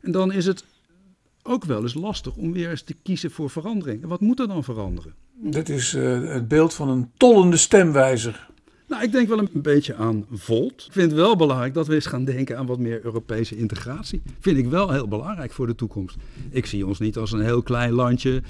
En 0.00 0.12
dan 0.12 0.32
is 0.32 0.46
het 0.46 0.64
ook 1.46 1.64
wel 1.64 1.82
eens 1.82 1.94
lastig 1.94 2.36
om 2.36 2.52
weer 2.52 2.70
eens 2.70 2.82
te 2.82 2.94
kiezen 3.02 3.30
voor 3.30 3.50
verandering. 3.50 4.02
En 4.02 4.08
wat 4.08 4.20
moet 4.20 4.40
er 4.40 4.48
dan 4.48 4.64
veranderen? 4.64 5.14
Dit 5.32 5.68
is 5.68 5.94
uh, 5.94 6.28
het 6.32 6.48
beeld 6.48 6.74
van 6.74 6.88
een 6.88 7.10
tollende 7.16 7.56
stemwijzer. 7.56 8.48
Nou, 8.88 9.02
ik 9.02 9.12
denk 9.12 9.28
wel 9.28 9.38
een 9.38 9.48
beetje 9.52 9.94
aan 9.94 10.26
Volt. 10.30 10.84
Ik 10.86 10.92
vind 10.92 11.10
het 11.10 11.20
wel 11.20 11.36
belangrijk 11.36 11.74
dat 11.74 11.86
we 11.86 11.94
eens 11.94 12.06
gaan 12.06 12.24
denken 12.24 12.58
aan 12.58 12.66
wat 12.66 12.78
meer 12.78 13.04
Europese 13.04 13.56
integratie. 13.56 14.22
Vind 14.40 14.58
ik 14.58 14.68
wel 14.68 14.92
heel 14.92 15.08
belangrijk 15.08 15.52
voor 15.52 15.66
de 15.66 15.74
toekomst. 15.74 16.16
Ik 16.50 16.66
zie 16.66 16.86
ons 16.86 16.98
niet 16.98 17.16
als 17.16 17.32
een 17.32 17.44
heel 17.44 17.62
klein 17.62 17.92
landje 17.92 18.42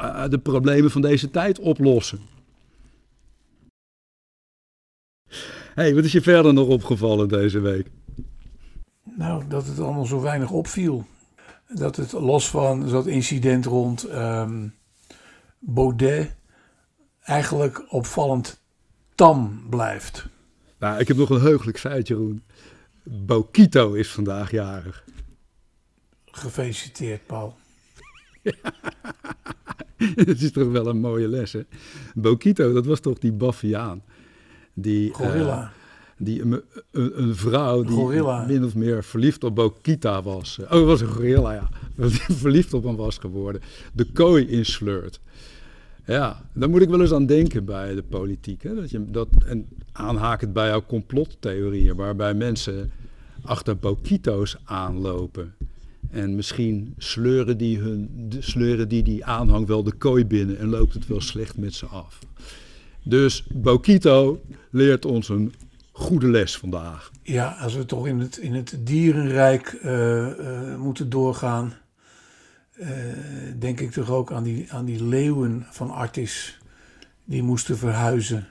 uh, 0.00 0.28
de 0.28 0.38
problemen 0.38 0.90
van 0.90 1.00
deze 1.00 1.30
tijd 1.30 1.58
oplossen. 1.58 2.18
hey, 5.74 5.94
wat 5.94 6.04
is 6.04 6.12
je 6.12 6.22
verder 6.22 6.52
nog 6.52 6.68
opgevallen 6.68 7.28
deze 7.28 7.60
week? 7.60 7.90
Nou, 9.16 9.42
dat 9.48 9.66
het 9.66 9.78
allemaal 9.78 10.06
zo 10.06 10.20
weinig 10.20 10.50
opviel. 10.50 11.06
Dat 11.74 11.96
het 11.96 12.12
los 12.12 12.50
van 12.50 12.88
dat 12.88 13.06
incident 13.06 13.64
rond 13.64 14.10
um, 14.12 14.74
Baudet 15.58 16.36
eigenlijk 17.22 17.92
opvallend 17.92 18.60
tam 19.14 19.66
blijft. 19.70 20.26
Nou, 20.78 21.00
ik 21.00 21.08
heb 21.08 21.16
nog 21.16 21.30
een 21.30 21.40
heugelijk 21.40 21.78
feit, 21.78 22.08
Jeroen. 22.08 22.42
Bokito 23.02 23.92
is 23.92 24.10
vandaag 24.10 24.50
jarig. 24.50 25.04
Gefeliciteerd, 26.24 27.26
Paul. 27.26 27.56
Het 29.96 30.42
is 30.42 30.52
toch 30.52 30.70
wel 30.70 30.86
een 30.86 31.00
mooie 31.00 31.28
les, 31.28 31.52
hè? 31.52 31.62
Bokito, 32.14 32.72
dat 32.72 32.86
was 32.86 33.00
toch 33.00 33.18
die 33.18 33.32
Baffiaan? 33.32 34.02
Die, 34.74 35.14
Gorilla. 35.14 35.72
Eh, 36.18 36.24
die, 36.24 36.42
een, 36.90 37.34
vrouw 37.34 37.82
die 37.82 37.94
Gorilla. 37.94 38.46
min 38.46 38.64
of 38.64 38.74
meer 38.74 39.04
verliefd 39.04 39.44
op 39.44 39.54
Bokita 39.54 40.22
was. 40.22 40.58
Oh, 40.62 40.70
het 40.70 40.84
was 40.84 41.00
een 41.00 41.06
gorilla, 41.06 41.52
ja. 41.52 41.68
Verliefd 42.44 42.74
op 42.74 42.84
hem 42.84 42.96
was 42.96 43.18
geworden. 43.18 43.60
De 43.92 44.04
kooi 44.04 44.48
insleurt. 44.48 45.20
Ja, 46.06 46.42
daar 46.52 46.70
moet 46.70 46.82
ik 46.82 46.88
wel 46.88 47.00
eens 47.00 47.12
aan 47.12 47.26
denken 47.26 47.64
bij 47.64 47.94
de 47.94 48.02
politiek. 48.02 48.62
Hè? 48.62 48.74
Dat 48.74 48.90
je, 48.90 49.04
dat, 49.10 49.28
en 49.46 49.66
aanhakend 49.92 50.52
bij 50.52 50.68
jouw 50.68 50.84
complottheorieën, 50.86 51.96
waarbij 51.96 52.34
mensen 52.34 52.90
achter 53.42 53.76
Bokito's 53.76 54.56
aanlopen. 54.64 55.54
En 56.10 56.34
misschien 56.34 56.94
sleuren 56.98 57.58
die, 57.58 57.78
hun, 57.78 58.30
sleuren 58.38 58.88
die 58.88 59.02
die 59.02 59.24
aanhang 59.24 59.66
wel 59.66 59.82
de 59.82 59.92
kooi 59.92 60.26
binnen 60.26 60.58
en 60.58 60.68
loopt 60.68 60.94
het 60.94 61.06
wel 61.06 61.20
slecht 61.20 61.56
met 61.56 61.74
ze 61.74 61.86
af. 61.86 62.18
Dus 63.02 63.46
Bokito 63.52 64.40
leert 64.70 65.04
ons 65.04 65.28
een 65.28 65.52
goede 65.98 66.28
les 66.28 66.56
vandaag. 66.56 67.10
Ja, 67.22 67.56
als 67.60 67.74
we 67.74 67.84
toch 67.84 68.06
in 68.06 68.18
het, 68.18 68.36
in 68.36 68.54
het 68.54 68.76
dierenrijk 68.78 69.72
eh, 69.72 70.26
eh, 70.30 70.78
moeten 70.78 71.10
doorgaan, 71.10 71.74
eh, 72.72 72.88
denk 73.58 73.80
ik 73.80 73.90
toch 73.90 74.10
ook 74.10 74.32
aan 74.32 74.42
die, 74.42 74.72
aan 74.72 74.84
die 74.84 75.04
leeuwen 75.04 75.66
van 75.70 75.90
Artis. 75.90 76.58
Die 77.24 77.42
moesten 77.42 77.78
verhuizen. 77.78 78.46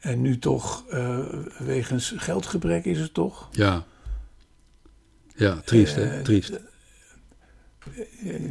En 0.00 0.20
nu 0.20 0.38
toch, 0.38 0.84
wegens 1.58 2.14
geldgebrek 2.16 2.84
is 2.84 2.98
het 3.00 3.14
toch? 3.14 3.48
Ja. 3.50 3.84
Ja, 5.34 5.60
triest 5.64 5.94
hè, 5.94 6.22
triest. 6.22 6.60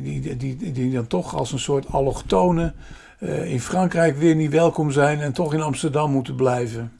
Die, 0.01 0.37
die, 0.37 0.71
die, 0.71 0.91
dan 0.91 1.07
toch 1.07 1.35
als 1.35 1.51
een 1.51 1.59
soort 1.59 1.87
allochtonen 1.87 2.75
in 3.43 3.59
Frankrijk 3.59 4.17
weer 4.17 4.35
niet 4.35 4.51
welkom 4.51 4.91
zijn 4.91 5.19
en 5.19 5.33
toch 5.33 5.53
in 5.53 5.61
Amsterdam 5.61 6.11
moeten 6.11 6.35
blijven. 6.35 6.91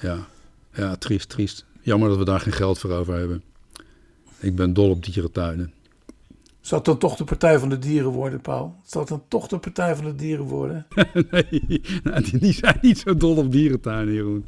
Ja. 0.00 0.26
ja, 0.72 0.96
triest, 0.96 1.28
triest. 1.28 1.66
Jammer 1.82 2.08
dat 2.08 2.18
we 2.18 2.24
daar 2.24 2.40
geen 2.40 2.52
geld 2.52 2.78
voor 2.78 2.90
over 2.90 3.14
hebben. 3.14 3.42
Ik 4.38 4.54
ben 4.54 4.72
dol 4.72 4.90
op 4.90 5.04
dierentuinen. 5.04 5.72
Zal 6.60 6.78
het 6.78 6.86
dan 6.86 6.98
toch 6.98 7.16
de 7.16 7.24
Partij 7.24 7.58
van 7.58 7.68
de 7.68 7.78
Dieren 7.78 8.10
worden, 8.10 8.40
Paul? 8.40 8.76
Zal 8.84 9.00
het 9.00 9.10
dan 9.10 9.22
toch 9.28 9.46
de 9.46 9.58
Partij 9.58 9.96
van 9.96 10.04
de 10.04 10.14
Dieren 10.14 10.44
worden? 10.44 10.86
nee, 11.30 11.80
nou, 12.02 12.22
die, 12.22 12.38
die 12.38 12.52
zijn 12.52 12.78
niet 12.80 12.98
zo 12.98 13.16
dol 13.16 13.36
op 13.36 13.52
dierentuinen, 13.52 14.14
Jeroen. 14.14 14.44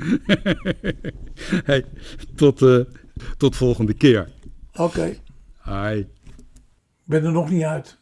hey, 1.70 1.84
tot, 2.34 2.62
eh, 2.62 2.78
tot 3.36 3.56
volgende 3.56 3.94
keer. 3.94 4.28
Oké, 4.74 5.16
Hi. 5.64 5.98
ik 5.98 6.06
ben 7.04 7.24
er 7.24 7.32
nog 7.32 7.50
niet 7.50 7.62
uit. 7.62 7.98